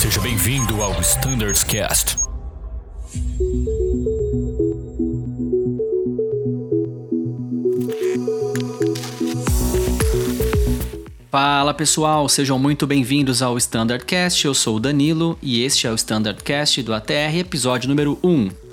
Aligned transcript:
Seja 0.00 0.18
bem-vindo 0.22 0.80
ao 0.82 0.98
Standards 1.02 1.62
Cast. 1.62 2.16
Fala 11.30 11.74
pessoal, 11.74 12.26
sejam 12.30 12.58
muito 12.58 12.86
bem-vindos 12.86 13.42
ao 13.42 13.58
Standardcast. 13.58 14.46
Eu 14.46 14.54
sou 14.54 14.76
o 14.76 14.80
Danilo 14.80 15.38
e 15.42 15.62
este 15.62 15.86
é 15.86 15.92
o 15.92 15.94
Standardcast 15.94 16.82
do 16.82 16.94
ATR, 16.94 17.36
episódio 17.36 17.86
número 17.86 18.18
1. 18.24 18.69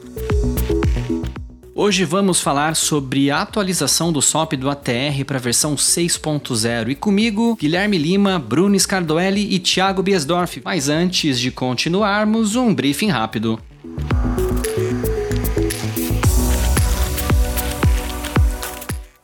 Hoje 1.79 2.05
vamos 2.05 2.41
falar 2.41 2.75
sobre 2.75 3.29
a 3.29 3.39
atualização 3.43 4.11
do 4.11 4.19
SOP 4.19 4.53
do 4.53 4.67
ATR 4.67 5.23
para 5.27 5.37
a 5.37 5.39
versão 5.39 5.75
6.0 5.75 6.89
e 6.89 6.95
comigo, 6.95 7.55
Guilherme 7.55 7.99
Lima, 7.99 8.39
Bruno 8.39 8.77
Scardoelli 8.79 9.53
e 9.53 9.59
Thiago 9.59 10.01
Biesdorf. 10.01 10.59
Mas 10.65 10.89
antes 10.89 11.39
de 11.39 11.51
continuarmos, 11.51 12.55
um 12.55 12.73
briefing 12.73 13.09
rápido. 13.09 13.61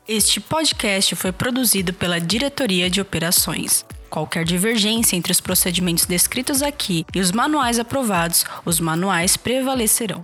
Este 0.07 0.39
podcast 0.39 1.15
foi 1.15 1.31
produzido 1.31 1.91
pela 1.91 2.21
Diretoria 2.21 2.87
de 2.87 3.01
Operações. 3.01 3.83
Qualquer 4.11 4.45
divergência 4.45 5.15
entre 5.15 5.31
os 5.31 5.41
procedimentos 5.41 6.05
descritos 6.05 6.61
aqui 6.61 7.03
e 7.15 7.19
os 7.19 7.31
manuais 7.31 7.79
aprovados, 7.79 8.45
os 8.63 8.79
manuais 8.79 9.35
prevalecerão. 9.35 10.23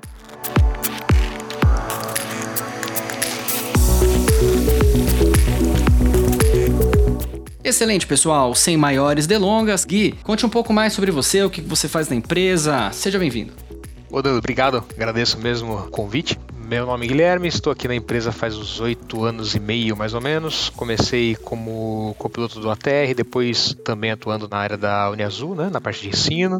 Excelente, 7.63 8.07
pessoal. 8.07 8.55
Sem 8.55 8.77
maiores 8.77 9.27
delongas, 9.27 9.83
Gui, 9.83 10.13
conte 10.23 10.45
um 10.45 10.49
pouco 10.49 10.71
mais 10.71 10.93
sobre 10.93 11.11
você, 11.11 11.43
o 11.43 11.49
que 11.49 11.61
você 11.61 11.87
faz 11.87 12.07
na 12.09 12.15
empresa. 12.15 12.89
Seja 12.91 13.19
bem-vindo. 13.19 13.53
Ô, 14.09 14.21
Danilo, 14.21 14.39
obrigado. 14.39 14.83
Agradeço 14.95 15.37
mesmo 15.37 15.73
o 15.73 15.89
convite. 15.89 16.39
Meu 16.69 16.85
nome 16.85 17.07
é 17.07 17.09
Guilherme, 17.09 17.47
estou 17.47 17.73
aqui 17.73 17.87
na 17.87 17.95
empresa 17.95 18.31
faz 18.31 18.55
uns 18.55 18.79
oito 18.79 19.23
anos 19.23 19.55
e 19.55 19.59
meio, 19.59 19.97
mais 19.97 20.13
ou 20.13 20.21
menos. 20.21 20.69
Comecei 20.69 21.35
como 21.35 22.13
copiloto 22.19 22.59
do 22.59 22.69
ATR, 22.69 23.15
depois 23.15 23.73
também 23.83 24.11
atuando 24.11 24.47
na 24.47 24.57
área 24.57 24.77
da 24.77 25.09
Uniazul, 25.09 25.55
né, 25.55 25.67
na 25.71 25.81
parte 25.81 26.03
de 26.03 26.09
ensino. 26.09 26.59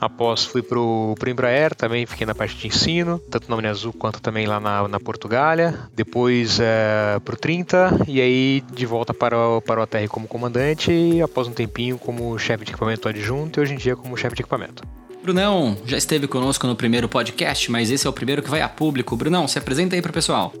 Após 0.00 0.44
fui 0.44 0.60
para 0.60 0.80
o 0.80 1.14
Embraer, 1.28 1.72
também 1.72 2.04
fiquei 2.04 2.26
na 2.26 2.34
parte 2.34 2.56
de 2.56 2.66
ensino, 2.66 3.20
tanto 3.30 3.48
na 3.48 3.54
Uniazul 3.54 3.92
quanto 3.92 4.20
também 4.20 4.44
lá 4.44 4.58
na, 4.58 4.88
na 4.88 4.98
Portugália. 4.98 5.88
Depois 5.94 6.58
é, 6.58 7.20
para 7.24 7.34
o 7.34 7.38
30 7.38 8.06
e 8.08 8.20
aí 8.20 8.60
de 8.72 8.84
volta 8.86 9.14
para 9.14 9.36
para 9.64 9.78
o 9.78 9.82
ATR 9.84 10.08
como 10.08 10.26
comandante 10.26 10.90
e 10.90 11.22
após 11.22 11.46
um 11.46 11.52
tempinho 11.52 11.96
como 11.96 12.36
chefe 12.40 12.64
de 12.64 12.72
equipamento 12.72 13.08
adjunto 13.08 13.60
e 13.60 13.62
hoje 13.62 13.74
em 13.74 13.76
dia 13.76 13.94
como 13.94 14.16
chefe 14.16 14.34
de 14.34 14.42
equipamento. 14.42 14.82
Brunão 15.24 15.74
já 15.86 15.96
esteve 15.96 16.28
conosco 16.28 16.66
no 16.66 16.76
primeiro 16.76 17.08
podcast, 17.08 17.70
mas 17.70 17.90
esse 17.90 18.06
é 18.06 18.10
o 18.10 18.12
primeiro 18.12 18.42
que 18.42 18.50
vai 18.50 18.60
a 18.60 18.68
público. 18.68 19.16
Brunão, 19.16 19.48
se 19.48 19.58
apresenta 19.58 19.96
aí 19.96 20.02
para 20.02 20.10
o 20.10 20.12
pessoal. 20.12 20.52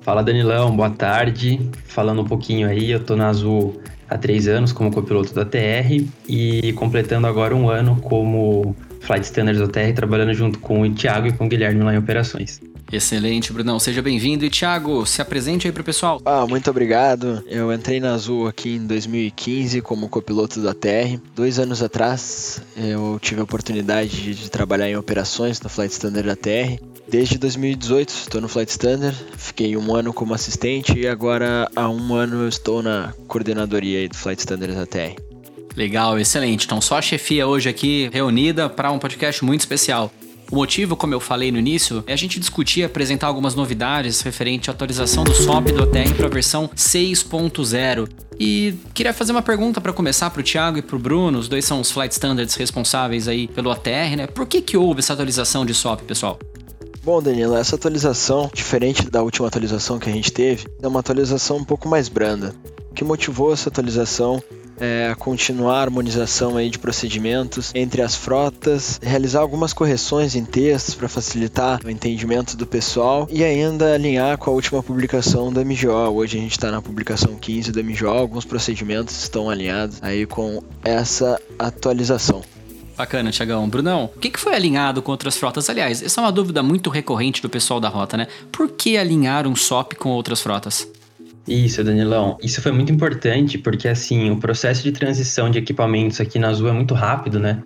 Fala 0.00 0.24
Danilão, 0.24 0.74
boa 0.74 0.90
tarde. 0.90 1.70
Falando 1.84 2.22
um 2.22 2.24
pouquinho 2.24 2.68
aí, 2.68 2.90
eu 2.90 2.98
tô 2.98 3.14
na 3.14 3.28
Azul 3.28 3.80
há 4.10 4.18
três 4.18 4.48
anos 4.48 4.72
como 4.72 4.90
copiloto 4.90 5.32
da 5.32 5.44
TR 5.44 6.04
e 6.28 6.72
completando 6.72 7.28
agora 7.28 7.54
um 7.54 7.70
ano 7.70 8.00
como 8.00 8.74
Flight 9.02 9.24
Standards 9.24 9.60
da 9.60 9.68
TR, 9.68 9.94
trabalhando 9.94 10.34
junto 10.34 10.58
com 10.58 10.80
o 10.80 10.92
Thiago 10.92 11.28
e 11.28 11.32
com 11.32 11.46
o 11.46 11.48
Guilherme 11.48 11.84
lá 11.84 11.94
em 11.94 11.98
operações. 11.98 12.60
Excelente, 12.90 13.52
Brunão. 13.52 13.78
Seja 13.78 14.00
bem-vindo. 14.00 14.44
E 14.44 14.50
Thiago, 14.50 15.04
se 15.04 15.20
apresente 15.20 15.66
aí 15.66 15.72
pro 15.72 15.84
pessoal. 15.84 16.20
Ah, 16.24 16.46
muito 16.46 16.70
obrigado. 16.70 17.42
Eu 17.46 17.72
entrei 17.72 18.00
na 18.00 18.14
Azul 18.14 18.46
aqui 18.46 18.76
em 18.76 18.86
2015 18.86 19.80
como 19.82 20.08
copiloto 20.08 20.60
da 20.60 20.72
TR. 20.72 21.18
Dois 21.34 21.58
anos 21.58 21.82
atrás, 21.82 22.62
eu 22.76 23.18
tive 23.20 23.40
a 23.40 23.44
oportunidade 23.44 24.34
de 24.34 24.50
trabalhar 24.50 24.88
em 24.88 24.96
operações 24.96 25.60
no 25.60 25.68
Flight 25.68 25.92
Standard 25.92 26.26
da 26.26 26.36
TR. 26.36 26.82
Desde 27.06 27.38
2018 27.38 28.08
estou 28.10 28.40
no 28.40 28.48
Flight 28.48 28.70
Standard, 28.70 29.16
fiquei 29.36 29.76
um 29.76 29.94
ano 29.94 30.12
como 30.12 30.34
assistente 30.34 30.98
e 30.98 31.08
agora 31.08 31.70
há 31.74 31.88
um 31.88 32.14
ano 32.14 32.42
eu 32.42 32.48
estou 32.48 32.82
na 32.82 33.14
coordenadoria 33.26 34.06
do 34.06 34.14
Flight 34.14 34.40
Standard 34.40 34.74
da 34.74 34.84
TR. 34.84 35.18
Legal, 35.74 36.18
excelente. 36.18 36.66
Então 36.66 36.80
só 36.80 36.98
a 36.98 37.02
chefia 37.02 37.46
hoje 37.46 37.68
aqui 37.68 38.10
reunida 38.12 38.68
para 38.68 38.90
um 38.90 38.98
podcast 38.98 39.44
muito 39.44 39.60
especial. 39.60 40.12
O 40.50 40.56
motivo, 40.56 40.96
como 40.96 41.12
eu 41.12 41.20
falei 41.20 41.52
no 41.52 41.58
início, 41.58 42.02
é 42.06 42.14
a 42.14 42.16
gente 42.16 42.40
discutir 42.40 42.80
e 42.80 42.84
apresentar 42.84 43.26
algumas 43.26 43.54
novidades 43.54 44.22
referente 44.22 44.70
à 44.70 44.72
atualização 44.72 45.22
do 45.22 45.34
SOP 45.34 45.72
do 45.72 45.82
ATR 45.82 46.14
para 46.16 46.26
a 46.26 46.30
versão 46.30 46.68
6.0. 46.74 48.08
E 48.40 48.74
queria 48.94 49.12
fazer 49.12 49.32
uma 49.32 49.42
pergunta 49.42 49.78
para 49.78 49.92
começar 49.92 50.30
para 50.30 50.40
o 50.40 50.42
Thiago 50.42 50.78
e 50.78 50.82
para 50.82 50.96
o 50.96 50.98
Bruno, 50.98 51.38
os 51.38 51.48
dois 51.48 51.66
são 51.66 51.80
os 51.80 51.90
flight 51.90 52.12
standards 52.12 52.54
responsáveis 52.54 53.28
aí 53.28 53.46
pelo 53.46 53.70
ATR, 53.70 54.16
né? 54.16 54.26
Por 54.26 54.46
que 54.46 54.62
que 54.62 54.76
houve 54.76 55.00
essa 55.00 55.12
atualização 55.12 55.66
de 55.66 55.74
SOP, 55.74 56.02
pessoal? 56.04 56.38
Bom, 57.04 57.20
Danilo, 57.20 57.54
essa 57.54 57.76
atualização, 57.76 58.50
diferente 58.54 59.10
da 59.10 59.22
última 59.22 59.48
atualização 59.48 59.98
que 59.98 60.08
a 60.08 60.12
gente 60.12 60.32
teve, 60.32 60.66
é 60.82 60.88
uma 60.88 61.00
atualização 61.00 61.58
um 61.58 61.64
pouco 61.64 61.88
mais 61.88 62.08
branda. 62.08 62.54
O 62.90 62.94
que 62.94 63.04
motivou 63.04 63.52
essa 63.52 63.68
atualização 63.68 64.42
é, 64.80 65.14
continuar 65.18 65.78
a 65.78 65.82
harmonização 65.82 66.56
aí 66.56 66.70
de 66.70 66.78
procedimentos 66.78 67.72
entre 67.74 68.02
as 68.02 68.14
frotas, 68.14 68.98
realizar 69.02 69.40
algumas 69.40 69.72
correções 69.72 70.34
em 70.34 70.44
textos 70.44 70.94
para 70.94 71.08
facilitar 71.08 71.80
o 71.84 71.90
entendimento 71.90 72.56
do 72.56 72.66
pessoal 72.66 73.28
e 73.30 73.44
ainda 73.44 73.94
alinhar 73.94 74.38
com 74.38 74.50
a 74.50 74.52
última 74.52 74.82
publicação 74.82 75.52
da 75.52 75.64
MGO. 75.64 76.12
Hoje 76.14 76.38
a 76.38 76.40
gente 76.40 76.52
está 76.52 76.70
na 76.70 76.82
publicação 76.82 77.36
15 77.36 77.72
da 77.72 77.82
MGO, 77.82 78.08
alguns 78.08 78.44
procedimentos 78.44 79.16
estão 79.20 79.50
alinhados 79.50 79.98
aí 80.02 80.26
com 80.26 80.62
essa 80.84 81.40
atualização. 81.58 82.42
Bacana, 82.98 83.30
Tiagão. 83.30 83.68
Brunão, 83.68 84.10
o 84.16 84.18
que 84.18 84.36
foi 84.36 84.56
alinhado 84.56 85.00
com 85.00 85.12
outras 85.12 85.36
frotas? 85.36 85.70
Aliás, 85.70 86.02
essa 86.02 86.20
é 86.20 86.24
uma 86.24 86.32
dúvida 86.32 86.64
muito 86.64 86.90
recorrente 86.90 87.40
do 87.40 87.48
pessoal 87.48 87.78
da 87.78 87.88
rota, 87.88 88.16
né? 88.16 88.26
Por 88.50 88.70
que 88.70 88.98
alinhar 88.98 89.46
um 89.46 89.54
SOP 89.54 89.94
com 89.94 90.08
outras 90.08 90.40
frotas? 90.40 90.88
Isso, 91.48 91.82
Danilão. 91.82 92.36
Isso 92.42 92.60
foi 92.60 92.72
muito 92.72 92.92
importante 92.92 93.56
porque, 93.56 93.88
assim, 93.88 94.30
o 94.30 94.36
processo 94.38 94.82
de 94.82 94.92
transição 94.92 95.50
de 95.50 95.58
equipamentos 95.58 96.20
aqui 96.20 96.38
na 96.38 96.48
Azul 96.48 96.68
é 96.68 96.72
muito 96.72 96.92
rápido, 96.94 97.40
né? 97.40 97.62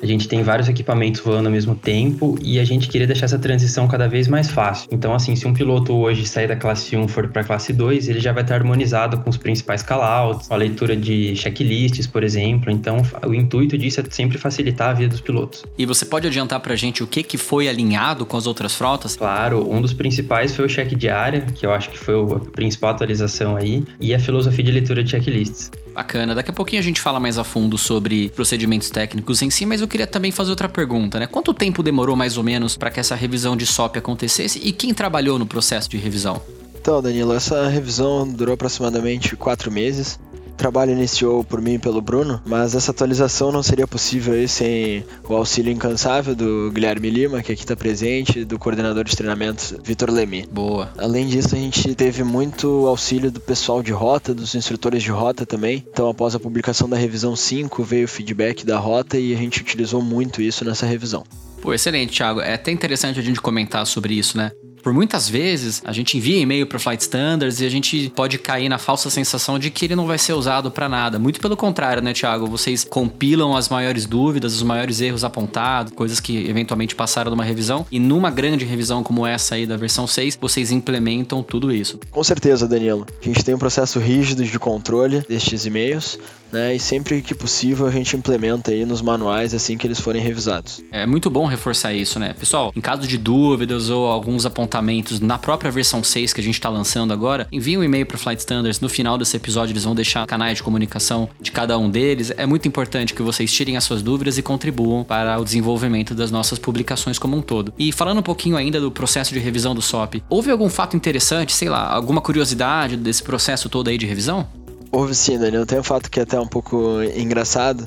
A 0.00 0.06
gente 0.06 0.28
tem 0.28 0.42
vários 0.42 0.68
equipamentos 0.68 1.20
voando 1.20 1.46
ao 1.46 1.52
mesmo 1.52 1.74
tempo 1.74 2.38
e 2.42 2.58
a 2.58 2.64
gente 2.64 2.88
queria 2.88 3.06
deixar 3.06 3.26
essa 3.26 3.38
transição 3.38 3.88
cada 3.88 4.06
vez 4.06 4.28
mais 4.28 4.50
fácil. 4.50 4.88
Então, 4.92 5.14
assim, 5.14 5.34
se 5.34 5.46
um 5.46 5.54
piloto 5.54 5.94
hoje 5.94 6.26
sair 6.26 6.46
da 6.46 6.56
classe 6.56 6.96
1 6.96 7.04
e 7.04 7.08
for 7.08 7.28
para 7.28 7.42
a 7.42 7.44
classe 7.44 7.72
2, 7.72 8.08
ele 8.08 8.20
já 8.20 8.32
vai 8.32 8.42
estar 8.42 8.56
harmonizado 8.56 9.18
com 9.18 9.30
os 9.30 9.36
principais 9.36 9.82
callouts, 9.82 10.50
a 10.50 10.56
leitura 10.56 10.94
de 10.94 11.34
checklists, 11.36 12.06
por 12.06 12.22
exemplo. 12.22 12.70
Então, 12.70 12.98
o 13.26 13.34
intuito 13.34 13.78
disso 13.78 14.00
é 14.00 14.04
sempre 14.10 14.38
facilitar 14.38 14.90
a 14.90 14.92
vida 14.92 15.08
dos 15.08 15.20
pilotos. 15.20 15.64
E 15.78 15.86
você 15.86 16.04
pode 16.04 16.26
adiantar 16.26 16.60
para 16.60 16.74
a 16.74 16.76
gente 16.76 17.02
o 17.02 17.06
que, 17.06 17.22
que 17.22 17.38
foi 17.38 17.68
alinhado 17.68 18.26
com 18.26 18.36
as 18.36 18.46
outras 18.46 18.74
frotas? 18.74 19.16
Claro, 19.16 19.70
um 19.70 19.80
dos 19.80 19.92
principais 19.92 20.54
foi 20.54 20.66
o 20.66 20.68
check 20.68 20.94
de 20.94 21.08
área, 21.08 21.40
que 21.40 21.64
eu 21.64 21.72
acho 21.72 21.90
que 21.90 21.98
foi 21.98 22.14
a 22.14 22.38
principal 22.50 22.90
atualização 22.90 23.56
aí, 23.56 23.84
e 24.00 24.14
a 24.14 24.18
filosofia 24.18 24.64
de 24.64 24.72
leitura 24.72 25.02
de 25.02 25.10
checklists. 25.10 25.70
Bacana. 25.96 26.34
Daqui 26.34 26.50
a 26.50 26.52
pouquinho 26.52 26.78
a 26.78 26.82
gente 26.82 27.00
fala 27.00 27.18
mais 27.18 27.38
a 27.38 27.44
fundo 27.44 27.78
sobre 27.78 28.28
procedimentos 28.28 28.90
técnicos 28.90 29.40
em 29.40 29.48
si, 29.48 29.64
mas 29.64 29.80
eu 29.80 29.88
queria 29.88 30.06
também 30.06 30.30
fazer 30.30 30.50
outra 30.50 30.68
pergunta, 30.68 31.18
né? 31.18 31.26
Quanto 31.26 31.54
tempo 31.54 31.82
demorou 31.82 32.14
mais 32.14 32.36
ou 32.36 32.44
menos 32.44 32.76
para 32.76 32.90
que 32.90 33.00
essa 33.00 33.14
revisão 33.14 33.56
de 33.56 33.64
SOP 33.64 33.96
acontecesse 33.96 34.60
e 34.62 34.72
quem 34.72 34.92
trabalhou 34.92 35.38
no 35.38 35.46
processo 35.46 35.88
de 35.88 35.96
revisão? 35.96 36.38
Então, 36.78 37.00
Danilo, 37.00 37.32
essa 37.32 37.66
revisão 37.66 38.28
durou 38.28 38.52
aproximadamente 38.52 39.34
quatro 39.36 39.72
meses 39.72 40.20
trabalho 40.56 40.92
iniciou 40.92 41.44
por 41.44 41.60
mim 41.60 41.74
e 41.74 41.78
pelo 41.78 42.00
Bruno, 42.00 42.40
mas 42.44 42.74
essa 42.74 42.90
atualização 42.90 43.52
não 43.52 43.62
seria 43.62 43.86
possível 43.86 44.34
aí 44.34 44.48
sem 44.48 45.04
o 45.28 45.34
auxílio 45.34 45.72
incansável 45.72 46.34
do 46.34 46.70
Guilherme 46.72 47.10
Lima, 47.10 47.42
que 47.42 47.52
aqui 47.52 47.62
está 47.62 47.76
presente, 47.76 48.44
do 48.44 48.58
coordenador 48.58 49.04
de 49.04 49.16
treinamentos 49.16 49.74
Vitor 49.84 50.10
Lemi. 50.10 50.46
Boa. 50.50 50.90
Além 50.98 51.26
disso, 51.26 51.54
a 51.54 51.58
gente 51.58 51.94
teve 51.94 52.24
muito 52.24 52.86
auxílio 52.86 53.30
do 53.30 53.40
pessoal 53.40 53.82
de 53.82 53.92
rota, 53.92 54.34
dos 54.34 54.54
instrutores 54.54 55.02
de 55.02 55.10
rota 55.10 55.44
também. 55.46 55.84
Então, 55.90 56.08
após 56.08 56.34
a 56.34 56.40
publicação 56.40 56.88
da 56.88 56.96
revisão 56.96 57.36
5, 57.36 57.82
veio 57.82 58.04
o 58.04 58.08
feedback 58.08 58.64
da 58.64 58.78
rota 58.78 59.18
e 59.18 59.32
a 59.32 59.36
gente 59.36 59.60
utilizou 59.60 60.02
muito 60.02 60.42
isso 60.42 60.64
nessa 60.64 60.86
revisão. 60.86 61.24
Pô, 61.60 61.74
excelente, 61.74 62.12
Thiago. 62.12 62.40
É 62.40 62.54
até 62.54 62.70
interessante 62.70 63.18
a 63.18 63.22
gente 63.22 63.40
comentar 63.40 63.86
sobre 63.86 64.14
isso, 64.14 64.36
né? 64.36 64.52
Por 64.86 64.92
muitas 64.92 65.28
vezes, 65.28 65.82
a 65.84 65.90
gente 65.90 66.16
envia 66.16 66.38
e-mail 66.38 66.64
para 66.64 66.78
Flight 66.78 67.02
Standards 67.02 67.60
e 67.60 67.66
a 67.66 67.68
gente 67.68 68.08
pode 68.14 68.38
cair 68.38 68.68
na 68.68 68.78
falsa 68.78 69.10
sensação 69.10 69.58
de 69.58 69.68
que 69.68 69.84
ele 69.84 69.96
não 69.96 70.06
vai 70.06 70.16
ser 70.16 70.32
usado 70.32 70.70
para 70.70 70.88
nada. 70.88 71.18
Muito 71.18 71.40
pelo 71.40 71.56
contrário, 71.56 72.00
né, 72.00 72.12
Thiago? 72.12 72.46
Vocês 72.46 72.84
compilam 72.84 73.56
as 73.56 73.68
maiores 73.68 74.06
dúvidas, 74.06 74.54
os 74.54 74.62
maiores 74.62 75.00
erros 75.00 75.24
apontados, 75.24 75.92
coisas 75.92 76.20
que 76.20 76.48
eventualmente 76.48 76.94
passaram 76.94 77.32
numa 77.32 77.42
revisão, 77.42 77.84
e 77.90 77.98
numa 77.98 78.30
grande 78.30 78.64
revisão 78.64 79.02
como 79.02 79.26
essa 79.26 79.56
aí 79.56 79.66
da 79.66 79.76
versão 79.76 80.06
6, 80.06 80.38
vocês 80.40 80.70
implementam 80.70 81.42
tudo 81.42 81.72
isso. 81.72 81.98
Com 82.08 82.22
certeza, 82.22 82.68
Danilo. 82.68 83.08
A 83.20 83.24
gente 83.24 83.44
tem 83.44 83.56
um 83.56 83.58
processo 83.58 83.98
rígido 83.98 84.44
de 84.44 84.56
controle 84.56 85.24
destes 85.28 85.66
e-mails 85.66 86.16
né? 86.52 86.74
E 86.74 86.80
sempre 86.80 87.22
que 87.22 87.34
possível 87.34 87.86
a 87.86 87.90
gente 87.90 88.16
implementa 88.16 88.70
aí 88.70 88.84
nos 88.84 89.02
manuais 89.02 89.54
assim 89.54 89.76
que 89.76 89.86
eles 89.86 90.00
forem 90.00 90.22
revisados. 90.22 90.82
É 90.90 91.06
muito 91.06 91.30
bom 91.30 91.46
reforçar 91.46 91.92
isso, 91.92 92.18
né? 92.18 92.34
Pessoal, 92.38 92.72
em 92.74 92.80
caso 92.80 93.06
de 93.06 93.18
dúvidas 93.18 93.90
ou 93.90 94.06
alguns 94.06 94.46
apontamentos 94.76 95.20
na 95.20 95.38
própria 95.38 95.70
versão 95.70 96.04
6 96.04 96.32
que 96.32 96.40
a 96.40 96.44
gente 96.44 96.54
está 96.54 96.68
lançando 96.68 97.12
agora, 97.12 97.46
envie 97.50 97.78
um 97.78 97.84
e-mail 97.84 98.04
para 98.04 98.18
Flight 98.18 98.40
Standards. 98.40 98.80
No 98.80 98.88
final 98.88 99.16
desse 99.16 99.36
episódio, 99.36 99.72
eles 99.72 99.84
vão 99.84 99.94
deixar 99.94 100.26
canais 100.26 100.58
de 100.58 100.62
comunicação 100.62 101.28
de 101.40 101.50
cada 101.50 101.78
um 101.78 101.88
deles. 101.88 102.32
É 102.36 102.44
muito 102.44 102.68
importante 102.68 103.14
que 103.14 103.22
vocês 103.22 103.52
tirem 103.52 103.76
as 103.76 103.84
suas 103.84 104.02
dúvidas 104.02 104.36
e 104.36 104.42
contribuam 104.42 105.02
para 105.02 105.38
o 105.40 105.44
desenvolvimento 105.44 106.14
das 106.14 106.30
nossas 106.30 106.58
publicações 106.58 107.18
como 107.18 107.36
um 107.36 107.42
todo. 107.42 107.72
E 107.78 107.90
falando 107.92 108.18
um 108.18 108.22
pouquinho 108.22 108.56
ainda 108.56 108.80
do 108.80 108.90
processo 108.90 109.32
de 109.32 109.40
revisão 109.40 109.74
do 109.74 109.80
SOP, 109.80 110.22
houve 110.28 110.50
algum 110.50 110.68
fato 110.68 110.96
interessante, 110.96 111.52
sei 111.52 111.68
lá, 111.68 111.92
alguma 111.92 112.20
curiosidade 112.20 112.96
desse 112.96 113.22
processo 113.22 113.68
todo 113.68 113.88
aí 113.88 113.96
de 113.96 114.06
revisão? 114.06 114.46
Houve 114.92 115.14
sim, 115.14 115.38
Daniel. 115.38 115.66
Tem 115.66 115.78
um 115.78 115.82
fato 115.82 116.10
que 116.10 116.20
é 116.20 116.22
até 116.22 116.38
um 116.38 116.46
pouco 116.46 117.02
engraçado. 117.16 117.86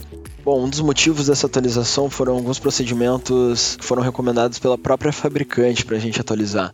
Bom, 0.50 0.64
um 0.64 0.68
dos 0.68 0.80
motivos 0.80 1.28
dessa 1.28 1.46
atualização 1.46 2.10
foram 2.10 2.34
alguns 2.34 2.58
procedimentos 2.58 3.76
que 3.76 3.86
foram 3.86 4.02
recomendados 4.02 4.58
pela 4.58 4.80
própria 4.80 5.14
fabricante 5.14 5.86
para 5.86 5.96
a 5.96 6.00
gente 6.00 6.20
atualizar. 6.20 6.74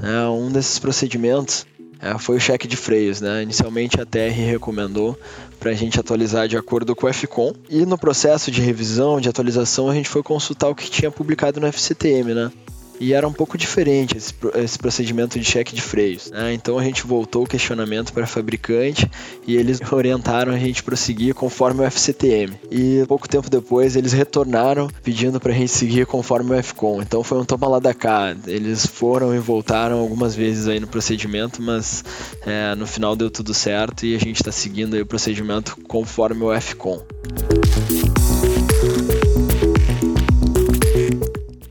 É, 0.00 0.28
um 0.28 0.48
desses 0.48 0.78
procedimentos 0.78 1.66
é, 1.98 2.16
foi 2.18 2.36
o 2.36 2.40
cheque 2.40 2.68
de 2.68 2.76
freios. 2.76 3.20
Né? 3.20 3.42
Inicialmente 3.42 4.00
a 4.00 4.06
TR 4.06 4.30
recomendou 4.32 5.18
para 5.58 5.72
a 5.72 5.74
gente 5.74 5.98
atualizar 5.98 6.46
de 6.46 6.56
acordo 6.56 6.94
com 6.94 7.08
o 7.08 7.12
FCOM 7.12 7.52
e 7.68 7.84
no 7.84 7.98
processo 7.98 8.48
de 8.48 8.62
revisão, 8.62 9.20
de 9.20 9.28
atualização, 9.28 9.90
a 9.90 9.94
gente 9.94 10.08
foi 10.08 10.22
consultar 10.22 10.68
o 10.68 10.74
que 10.76 10.88
tinha 10.88 11.10
publicado 11.10 11.58
no 11.58 11.66
FCTM. 11.66 12.32
Né? 12.32 12.52
E 13.00 13.12
era 13.12 13.26
um 13.26 13.32
pouco 13.32 13.58
diferente 13.58 14.16
esse, 14.16 14.32
esse 14.54 14.78
procedimento 14.78 15.38
de 15.38 15.44
cheque 15.44 15.74
de 15.74 15.82
freios. 15.82 16.30
Né? 16.30 16.54
Então 16.54 16.78
a 16.78 16.84
gente 16.84 17.06
voltou 17.06 17.44
o 17.44 17.46
questionamento 17.46 18.12
para 18.12 18.26
fabricante 18.26 19.10
e 19.46 19.56
eles 19.56 19.80
orientaram 19.92 20.52
a 20.52 20.58
gente 20.58 20.82
prosseguir 20.82 21.34
conforme 21.34 21.80
o 21.80 21.90
FCTM. 21.90 22.54
E 22.70 23.04
pouco 23.06 23.28
tempo 23.28 23.50
depois 23.50 23.96
eles 23.96 24.12
retornaram 24.12 24.88
pedindo 25.02 25.38
para 25.40 25.52
a 25.52 25.54
gente 25.54 25.70
seguir 25.70 26.06
conforme 26.06 26.54
o 26.54 26.62
FCOM. 26.62 27.02
Então 27.02 27.22
foi 27.22 27.38
um 27.38 27.44
toma 27.44 27.68
lá 27.68 27.78
da 27.78 27.94
cá. 27.94 28.34
Eles 28.46 28.86
foram 28.86 29.34
e 29.34 29.38
voltaram 29.38 29.98
algumas 29.98 30.34
vezes 30.34 30.68
aí 30.68 30.80
no 30.80 30.86
procedimento, 30.86 31.62
mas 31.62 32.04
é, 32.44 32.74
no 32.74 32.86
final 32.86 33.14
deu 33.14 33.30
tudo 33.30 33.52
certo 33.54 34.06
e 34.06 34.14
a 34.14 34.18
gente 34.18 34.36
está 34.36 34.52
seguindo 34.52 34.94
o 34.94 35.06
procedimento 35.06 35.76
conforme 35.86 36.42
o 36.42 36.60
FCOM. 36.60 37.02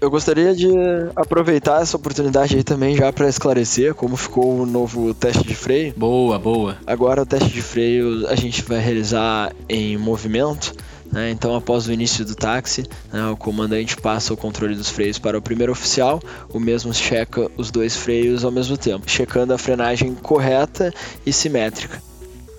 Eu 0.06 0.12
gostaria 0.12 0.54
de 0.54 0.70
aproveitar 1.16 1.82
essa 1.82 1.98
oportunidade 1.98 2.56
aí 2.56 2.64
também 2.64 2.96
já 2.96 3.12
para 3.12 3.28
esclarecer 3.28 3.96
como 3.96 4.16
ficou 4.16 4.60
o 4.60 4.64
novo 4.64 5.16
teste 5.16 5.44
de 5.44 5.56
freio. 5.56 5.96
Boa, 5.98 6.38
boa. 6.38 6.78
Agora 6.86 7.24
o 7.24 7.26
teste 7.26 7.50
de 7.50 7.60
freio 7.64 8.28
a 8.28 8.36
gente 8.36 8.62
vai 8.62 8.78
realizar 8.78 9.52
em 9.68 9.98
movimento. 9.98 10.76
Né? 11.12 11.32
Então, 11.32 11.56
após 11.56 11.88
o 11.88 11.92
início 11.92 12.24
do 12.24 12.36
táxi, 12.36 12.84
né, 13.12 13.28
o 13.30 13.36
comandante 13.36 13.98
passa 13.98 14.32
o 14.32 14.38
controle 14.38 14.76
dos 14.76 14.92
freios 14.92 15.18
para 15.18 15.40
o 15.40 15.42
primeiro 15.42 15.72
oficial, 15.72 16.22
o 16.54 16.60
mesmo 16.60 16.94
checa 16.94 17.50
os 17.58 17.72
dois 17.72 17.96
freios 17.96 18.46
ao 18.46 18.52
mesmo 18.52 18.78
tempo, 18.78 19.10
checando 19.10 19.56
a 19.56 19.58
frenagem 19.58 20.14
correta 20.14 20.94
e 21.26 21.34
simétrica. 21.34 22.00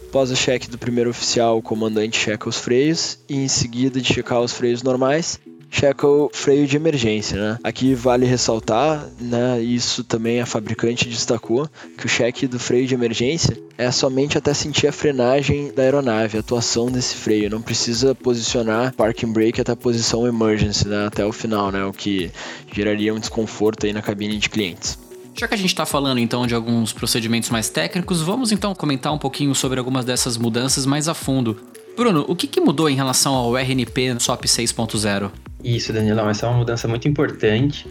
Após 0.08 0.32
o 0.32 0.36
cheque 0.36 0.68
do 0.68 0.78
primeiro 0.78 1.10
oficial, 1.10 1.58
o 1.58 1.62
comandante 1.62 2.18
checa 2.18 2.48
os 2.48 2.58
freios 2.58 3.20
e, 3.28 3.36
em 3.36 3.46
seguida 3.46 4.00
de 4.00 4.12
checar 4.12 4.40
os 4.40 4.52
freios 4.52 4.82
normais, 4.82 5.38
checa 5.70 6.06
o 6.06 6.30
freio 6.32 6.66
de 6.66 6.76
emergência, 6.76 7.38
né? 7.38 7.58
Aqui 7.62 7.94
vale 7.94 8.24
ressaltar, 8.26 9.06
né, 9.20 9.60
isso 9.60 10.04
também 10.04 10.40
a 10.40 10.46
fabricante 10.46 11.08
destacou, 11.08 11.68
que 11.98 12.06
o 12.06 12.08
cheque 12.08 12.46
do 12.46 12.58
freio 12.58 12.86
de 12.86 12.94
emergência 12.94 13.56
é 13.76 13.90
somente 13.90 14.38
até 14.38 14.54
sentir 14.54 14.86
a 14.86 14.92
frenagem 14.92 15.72
da 15.72 15.82
aeronave, 15.82 16.36
a 16.36 16.40
atuação 16.40 16.90
desse 16.90 17.14
freio, 17.16 17.50
não 17.50 17.60
precisa 17.60 18.14
posicionar 18.14 18.94
parking 18.94 19.32
brake 19.32 19.60
até 19.60 19.72
a 19.72 19.76
posição 19.76 20.26
emergency, 20.26 20.88
né, 20.88 21.06
até 21.06 21.24
o 21.24 21.32
final, 21.32 21.70
né, 21.70 21.84
o 21.84 21.92
que 21.92 22.30
geraria 22.72 23.14
um 23.14 23.18
desconforto 23.18 23.86
aí 23.86 23.92
na 23.92 24.02
cabine 24.02 24.38
de 24.38 24.48
clientes. 24.48 24.98
Já 25.38 25.46
que 25.46 25.52
a 25.52 25.58
gente 25.58 25.68
está 25.68 25.84
falando 25.84 26.18
então 26.18 26.46
de 26.46 26.54
alguns 26.54 26.94
procedimentos 26.94 27.50
mais 27.50 27.68
técnicos, 27.68 28.22
vamos 28.22 28.52
então 28.52 28.74
comentar 28.74 29.12
um 29.12 29.18
pouquinho 29.18 29.54
sobre 29.54 29.78
algumas 29.78 30.04
dessas 30.06 30.38
mudanças 30.38 30.86
mais 30.86 31.08
a 31.08 31.14
fundo. 31.14 31.60
Bruno, 31.94 32.24
o 32.26 32.34
que, 32.34 32.46
que 32.46 32.60
mudou 32.60 32.88
em 32.88 32.96
relação 32.96 33.34
ao 33.34 33.54
RNP 33.56 34.16
SOP 34.18 34.44
6.0? 34.44 35.30
Isso, 35.66 35.92
Danilão, 35.92 36.30
essa 36.30 36.46
é 36.46 36.48
uma 36.48 36.58
mudança 36.58 36.86
muito 36.86 37.08
importante 37.08 37.88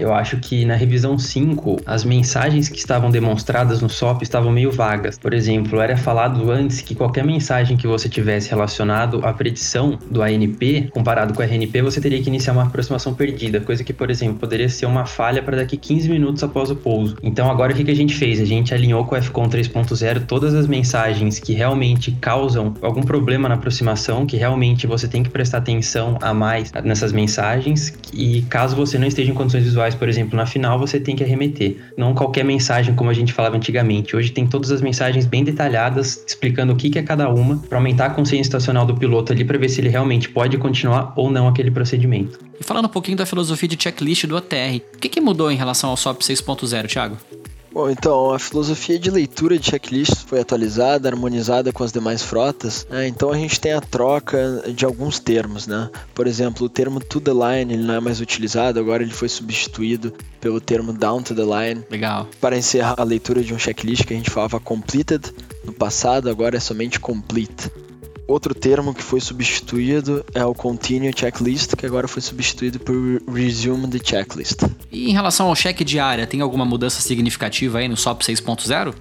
eu 0.00 0.14
acho 0.14 0.38
que 0.38 0.64
na 0.64 0.74
revisão 0.74 1.18
5, 1.18 1.80
as 1.86 2.04
mensagens 2.04 2.68
que 2.68 2.78
estavam 2.78 3.10
demonstradas 3.10 3.80
no 3.80 3.88
SOP 3.88 4.22
estavam 4.22 4.50
meio 4.50 4.72
vagas. 4.72 5.18
Por 5.18 5.34
exemplo, 5.34 5.80
era 5.80 5.96
falado 5.96 6.50
antes 6.50 6.80
que 6.80 6.94
qualquer 6.94 7.24
mensagem 7.24 7.76
que 7.76 7.86
você 7.86 8.08
tivesse 8.08 8.50
relacionado 8.50 9.20
à 9.24 9.32
predição 9.32 9.98
do 10.10 10.22
ANP, 10.22 10.88
comparado 10.90 11.34
com 11.34 11.42
a 11.42 11.44
RNP, 11.44 11.82
você 11.82 12.00
teria 12.00 12.22
que 12.22 12.28
iniciar 12.28 12.52
uma 12.52 12.64
aproximação 12.64 13.12
perdida, 13.14 13.60
coisa 13.60 13.84
que, 13.84 13.92
por 13.92 14.10
exemplo, 14.10 14.38
poderia 14.38 14.68
ser 14.68 14.86
uma 14.86 15.04
falha 15.04 15.42
para 15.42 15.58
daqui 15.58 15.76
15 15.76 16.08
minutos 16.08 16.42
após 16.42 16.70
o 16.70 16.76
pouso. 16.76 17.16
Então, 17.22 17.50
agora 17.50 17.72
o 17.72 17.76
que 17.76 17.90
a 17.90 17.94
gente 17.94 18.14
fez? 18.14 18.40
A 18.40 18.44
gente 18.44 18.72
alinhou 18.74 19.04
com 19.04 19.14
o 19.14 19.22
FCON 19.22 19.48
3.0 19.48 20.26
todas 20.26 20.54
as 20.54 20.66
mensagens 20.66 21.38
que 21.38 21.52
realmente 21.52 22.12
causam 22.20 22.74
algum 22.80 23.02
problema 23.02 23.48
na 23.48 23.54
aproximação, 23.56 24.26
que 24.26 24.36
realmente 24.36 24.86
você 24.86 25.06
tem 25.06 25.22
que 25.22 25.30
prestar 25.30 25.58
atenção 25.58 26.18
a 26.20 26.32
mais 26.32 26.72
nessas 26.84 27.12
mensagens, 27.12 27.92
e 28.12 28.42
caso 28.42 28.74
você 28.76 28.98
não 28.98 29.06
esteja 29.06 29.30
em 29.30 29.34
condições 29.34 29.64
visuais 29.64 29.89
por 29.94 30.08
exemplo, 30.08 30.36
na 30.36 30.46
final 30.46 30.78
você 30.78 30.98
tem 30.98 31.16
que 31.16 31.24
arremeter. 31.24 31.76
Não 31.96 32.14
qualquer 32.14 32.44
mensagem 32.44 32.94
como 32.94 33.10
a 33.10 33.14
gente 33.14 33.32
falava 33.32 33.56
antigamente. 33.56 34.16
Hoje 34.16 34.30
tem 34.30 34.46
todas 34.46 34.70
as 34.70 34.80
mensagens 34.80 35.26
bem 35.26 35.44
detalhadas, 35.44 36.22
explicando 36.26 36.72
o 36.72 36.76
que 36.76 36.98
é 36.98 37.02
cada 37.02 37.28
uma, 37.28 37.56
para 37.56 37.78
aumentar 37.78 38.06
a 38.06 38.10
consciência 38.10 38.48
estacional 38.48 38.84
do 38.86 38.94
piloto 38.94 39.32
ali, 39.32 39.44
para 39.44 39.58
ver 39.58 39.68
se 39.68 39.80
ele 39.80 39.88
realmente 39.88 40.28
pode 40.28 40.56
continuar 40.58 41.12
ou 41.16 41.30
não 41.30 41.48
aquele 41.48 41.70
procedimento. 41.70 42.38
E 42.60 42.64
falando 42.64 42.86
um 42.86 42.90
pouquinho 42.90 43.16
da 43.16 43.24
filosofia 43.24 43.68
de 43.68 43.82
checklist 43.82 44.26
do 44.26 44.36
ATR, 44.36 44.80
o 44.94 44.98
que, 44.98 45.08
que 45.08 45.20
mudou 45.20 45.50
em 45.50 45.56
relação 45.56 45.90
ao 45.90 45.96
SOP 45.96 46.20
6.0, 46.20 46.86
Thiago? 46.88 47.16
Bom, 47.72 47.88
então 47.88 48.32
a 48.32 48.38
filosofia 48.38 48.98
de 48.98 49.10
leitura 49.10 49.58
de 49.58 49.70
checklists 49.70 50.22
foi 50.22 50.40
atualizada, 50.40 51.08
harmonizada 51.08 51.72
com 51.72 51.84
as 51.84 51.92
demais 51.92 52.22
frotas. 52.22 52.86
Né? 52.90 53.06
Então 53.06 53.30
a 53.30 53.36
gente 53.36 53.60
tem 53.60 53.72
a 53.72 53.80
troca 53.80 54.64
de 54.74 54.84
alguns 54.84 55.18
termos, 55.18 55.66
né? 55.66 55.88
Por 56.14 56.26
exemplo, 56.26 56.66
o 56.66 56.68
termo 56.68 56.98
to 57.00 57.20
the 57.20 57.30
line 57.30 57.74
ele 57.74 57.84
não 57.84 57.94
é 57.94 58.00
mais 58.00 58.20
utilizado, 58.20 58.80
agora 58.80 59.02
ele 59.02 59.12
foi 59.12 59.28
substituído 59.28 60.12
pelo 60.40 60.60
termo 60.60 60.92
down 60.92 61.22
to 61.22 61.34
the 61.34 61.42
line. 61.42 61.84
Legal. 61.90 62.28
Para 62.40 62.58
encerrar 62.58 62.96
a 62.98 63.04
leitura 63.04 63.42
de 63.42 63.54
um 63.54 63.58
checklist 63.58 64.04
que 64.04 64.14
a 64.14 64.16
gente 64.16 64.30
falava 64.30 64.58
completed 64.58 65.32
no 65.64 65.72
passado, 65.72 66.28
agora 66.28 66.56
é 66.56 66.60
somente 66.60 66.98
complete. 66.98 67.70
Outro 68.30 68.54
termo 68.54 68.94
que 68.94 69.02
foi 69.02 69.20
substituído 69.20 70.24
é 70.32 70.44
o 70.44 70.54
Continue 70.54 71.12
Checklist, 71.12 71.74
que 71.74 71.84
agora 71.84 72.06
foi 72.06 72.22
substituído 72.22 72.78
por 72.78 72.94
Resume 73.28 73.88
the 73.88 73.98
Checklist. 73.98 74.62
E 74.92 75.10
em 75.10 75.12
relação 75.12 75.48
ao 75.48 75.56
cheque 75.56 75.82
de 75.82 75.98
área, 75.98 76.28
tem 76.28 76.40
alguma 76.40 76.64
mudança 76.64 77.00
significativa 77.00 77.78
aí 77.78 77.88
no 77.88 77.96
SOP 77.96 78.22
6.0? 78.22 78.94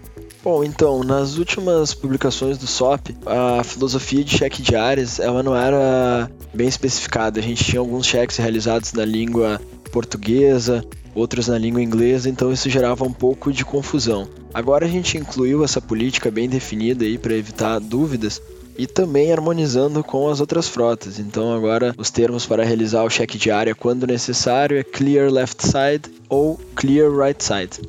Bom, 0.44 0.64
então, 0.64 1.04
nas 1.04 1.38
últimas 1.38 1.94
publicações 1.94 2.58
do 2.58 2.66
SOP, 2.66 3.16
a 3.24 3.64
filosofia 3.64 4.24
de 4.24 4.36
cheque 4.36 4.64
de 4.64 4.76
áreas 4.76 5.20
ela 5.20 5.44
não 5.44 5.56
era 5.56 6.28
bem 6.52 6.68
especificada. 6.68 7.40
A 7.40 7.44
gente 7.44 7.64
tinha 7.64 7.80
alguns 7.80 8.08
cheques 8.08 8.38
realizados 8.38 8.94
na 8.94 9.06
língua 9.06 9.62
portuguesa, 9.92 10.84
outros 11.14 11.48
na 11.48 11.58
língua 11.60 11.84
inglesa, 11.84 12.28
então 12.28 12.52
isso 12.52 12.68
gerava 12.68 13.04
um 13.04 13.14
pouco 13.14 13.54
de 13.54 13.64
confusão. 13.64 14.28
Agora 14.52 14.88
a 14.88 14.90
gente 14.90 15.20
incluiu 15.20 15.64
essa 15.64 15.80
política 15.80 16.32
bem 16.32 16.50
definida 16.50 17.06
aí 17.06 17.20
para 17.20 17.36
evitar 17.36 17.78
dúvidas 17.78 18.42
e 18.80 18.88
também 18.88 19.34
harmonizando 19.34 20.02
com 20.02 20.30
as 20.30 20.40
outras 20.40 20.70
frotas. 20.70 21.20
Então 21.20 21.54
agora 21.54 21.94
os 21.98 22.10
termos 22.10 22.46
para 22.46 22.64
realizar 22.64 23.04
o 23.04 23.10
cheque 23.10 23.38
de 23.38 23.52
área 23.52 23.76
quando 23.76 24.08
necessário 24.08 24.80
é 24.80 24.84
clear 24.86 25.30
left 25.30 25.62
side 25.62 26.04
ou 26.30 26.58
clear 26.76 27.12
right 27.12 27.44
side. 27.44 27.82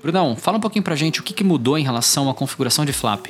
Brunão, 0.00 0.36
fala 0.36 0.58
um 0.58 0.60
pouquinho 0.60 0.84
pra 0.84 0.94
gente 0.94 1.18
o 1.18 1.24
que 1.24 1.42
mudou 1.42 1.76
em 1.76 1.82
relação 1.82 2.30
à 2.30 2.34
configuração 2.34 2.84
de 2.84 2.92
flap. 2.92 3.26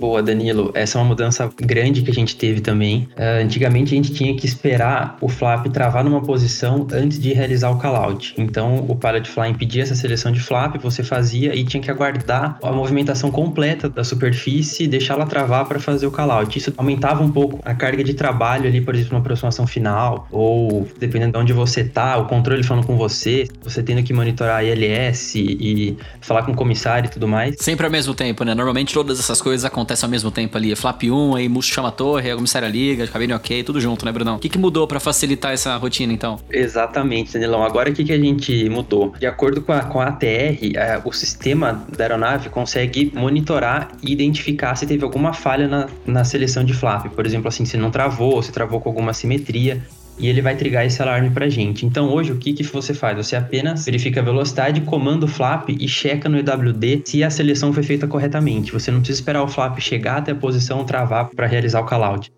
Boa, 0.00 0.22
Danilo. 0.22 0.70
Essa 0.72 0.96
é 0.96 1.02
uma 1.02 1.08
mudança 1.08 1.50
grande 1.60 2.00
que 2.00 2.10
a 2.10 2.14
gente 2.14 2.34
teve 2.34 2.62
também. 2.62 3.06
Uh, 3.10 3.44
antigamente 3.44 3.92
a 3.92 3.96
gente 3.96 4.14
tinha 4.14 4.34
que 4.34 4.46
esperar 4.46 5.18
o 5.20 5.28
flap 5.28 5.66
travar 5.66 6.02
numa 6.02 6.22
posição 6.22 6.86
antes 6.90 7.20
de 7.20 7.34
realizar 7.34 7.68
o 7.68 7.76
callout. 7.76 8.34
Então 8.38 8.86
o 8.88 8.96
Pilot 8.96 9.28
Flying 9.28 9.52
pedia 9.52 9.82
essa 9.82 9.94
seleção 9.94 10.32
de 10.32 10.40
flap, 10.40 10.76
você 10.78 11.04
fazia 11.04 11.54
e 11.54 11.62
tinha 11.64 11.82
que 11.82 11.90
aguardar 11.90 12.58
a 12.62 12.72
movimentação 12.72 13.30
completa 13.30 13.90
da 13.90 14.02
superfície 14.02 14.84
e 14.84 14.88
deixá-la 14.88 15.26
travar 15.26 15.66
para 15.66 15.78
fazer 15.78 16.06
o 16.06 16.10
callout. 16.10 16.58
Isso 16.58 16.72
aumentava 16.78 17.22
um 17.22 17.30
pouco 17.30 17.60
a 17.62 17.74
carga 17.74 18.02
de 18.02 18.14
trabalho 18.14 18.66
ali, 18.68 18.80
por 18.80 18.94
exemplo, 18.94 19.12
na 19.12 19.18
aproximação 19.18 19.66
final, 19.66 20.26
ou 20.32 20.88
dependendo 20.98 21.32
de 21.32 21.38
onde 21.38 21.52
você 21.52 21.84
tá, 21.84 22.16
o 22.16 22.24
controle 22.24 22.62
falando 22.62 22.86
com 22.86 22.96
você, 22.96 23.46
você 23.62 23.82
tendo 23.82 24.02
que 24.02 24.14
monitorar 24.14 24.60
a 24.60 24.64
ILS 24.64 25.34
e 25.34 25.98
falar 26.22 26.42
com 26.44 26.52
o 26.52 26.56
comissário 26.56 27.08
e 27.08 27.10
tudo 27.10 27.28
mais. 27.28 27.56
Sempre 27.58 27.84
ao 27.84 27.92
mesmo 27.92 28.14
tempo, 28.14 28.44
né? 28.44 28.54
Normalmente 28.54 28.94
todas 28.94 29.20
essas 29.20 29.42
coisas 29.42 29.66
acontecem 29.66 29.89
acontece 29.90 30.04
ao 30.04 30.10
mesmo 30.10 30.30
tempo 30.30 30.56
ali. 30.56 30.74
Flap 30.76 31.02
1, 31.02 31.34
aí 31.34 31.48
Musto 31.48 31.74
chama 31.74 31.88
a 31.88 31.92
torre, 31.92 32.30
a 32.30 32.34
comissária 32.34 32.68
liga, 32.68 33.06
cabine 33.06 33.32
ok, 33.32 33.62
tudo 33.62 33.80
junto, 33.80 34.04
né, 34.04 34.12
Brunão? 34.12 34.36
O 34.36 34.38
que, 34.38 34.48
que 34.48 34.58
mudou 34.58 34.86
para 34.86 35.00
facilitar 35.00 35.52
essa 35.52 35.76
rotina, 35.76 36.12
então? 36.12 36.38
Exatamente, 36.50 37.32
Danilão. 37.32 37.64
Agora 37.64 37.90
o 37.90 37.92
que, 37.92 38.04
que 38.04 38.12
a 38.12 38.18
gente 38.18 38.68
mudou? 38.68 39.12
De 39.18 39.26
acordo 39.26 39.60
com 39.62 39.72
a, 39.72 39.80
com 39.82 40.00
a 40.00 40.06
ATR, 40.06 40.76
é, 40.76 41.00
o 41.04 41.12
sistema 41.12 41.84
da 41.96 42.04
aeronave 42.04 42.48
consegue 42.48 43.10
monitorar 43.14 43.88
e 44.02 44.12
identificar 44.12 44.74
se 44.76 44.86
teve 44.86 45.02
alguma 45.02 45.32
falha 45.32 45.66
na, 45.66 45.88
na 46.06 46.24
seleção 46.24 46.64
de 46.64 46.72
flap. 46.72 47.06
Por 47.08 47.26
exemplo, 47.26 47.48
assim, 47.48 47.64
se 47.64 47.76
não 47.76 47.90
travou, 47.90 48.42
se 48.42 48.52
travou 48.52 48.80
com 48.80 48.88
alguma 48.88 49.12
simetria. 49.12 49.82
E 50.20 50.28
ele 50.28 50.42
vai 50.42 50.54
trigar 50.54 50.86
esse 50.86 51.00
alarme 51.00 51.30
pra 51.30 51.48
gente. 51.48 51.86
Então 51.86 52.12
hoje 52.12 52.32
o 52.32 52.36
que, 52.36 52.52
que 52.52 52.62
você 52.62 52.92
faz? 52.92 53.16
Você 53.16 53.34
apenas 53.34 53.84
verifica 53.84 54.20
a 54.20 54.22
velocidade, 54.22 54.82
comanda 54.82 55.24
o 55.24 55.28
flap 55.28 55.70
e 55.70 55.88
checa 55.88 56.28
no 56.28 56.38
EWD 56.38 57.02
se 57.04 57.24
a 57.24 57.30
seleção 57.30 57.72
foi 57.72 57.82
feita 57.82 58.06
corretamente. 58.06 58.72
Você 58.72 58.90
não 58.90 59.00
precisa 59.00 59.20
esperar 59.20 59.42
o 59.42 59.48
flap 59.48 59.78
chegar 59.80 60.18
até 60.18 60.32
a 60.32 60.34
posição 60.34 60.84
travar 60.84 61.30
para 61.34 61.46
realizar 61.46 61.80
o 61.80 61.84
callout. 61.84 62.30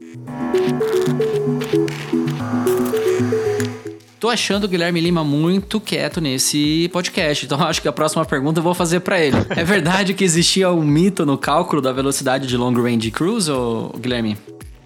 Tô 4.23 4.29
achando 4.29 4.65
o 4.65 4.69
Guilherme 4.69 5.01
Lima 5.01 5.25
muito 5.25 5.81
quieto 5.81 6.21
nesse 6.21 6.89
podcast, 6.93 7.45
então 7.45 7.61
acho 7.67 7.83
que 7.83 7.89
a 7.89 7.93
próxima 7.93 8.25
pergunta 8.25 8.61
eu 8.61 8.63
vou 8.63 8.73
fazer 8.73 9.01
para 9.01 9.21
ele. 9.21 9.37
É 9.51 9.65
verdade 9.65 10.15
que 10.15 10.23
existia 10.23 10.71
um 10.71 10.85
mito 10.85 11.27
no 11.27 11.37
cálculo 11.37 11.83
da 11.83 11.93
velocidade 11.93 12.47
de 12.47 12.57
long 12.57 12.73
range 12.73 13.11
cruise, 13.11 13.51
ou 13.51 13.93
Guilherme? 13.99 14.37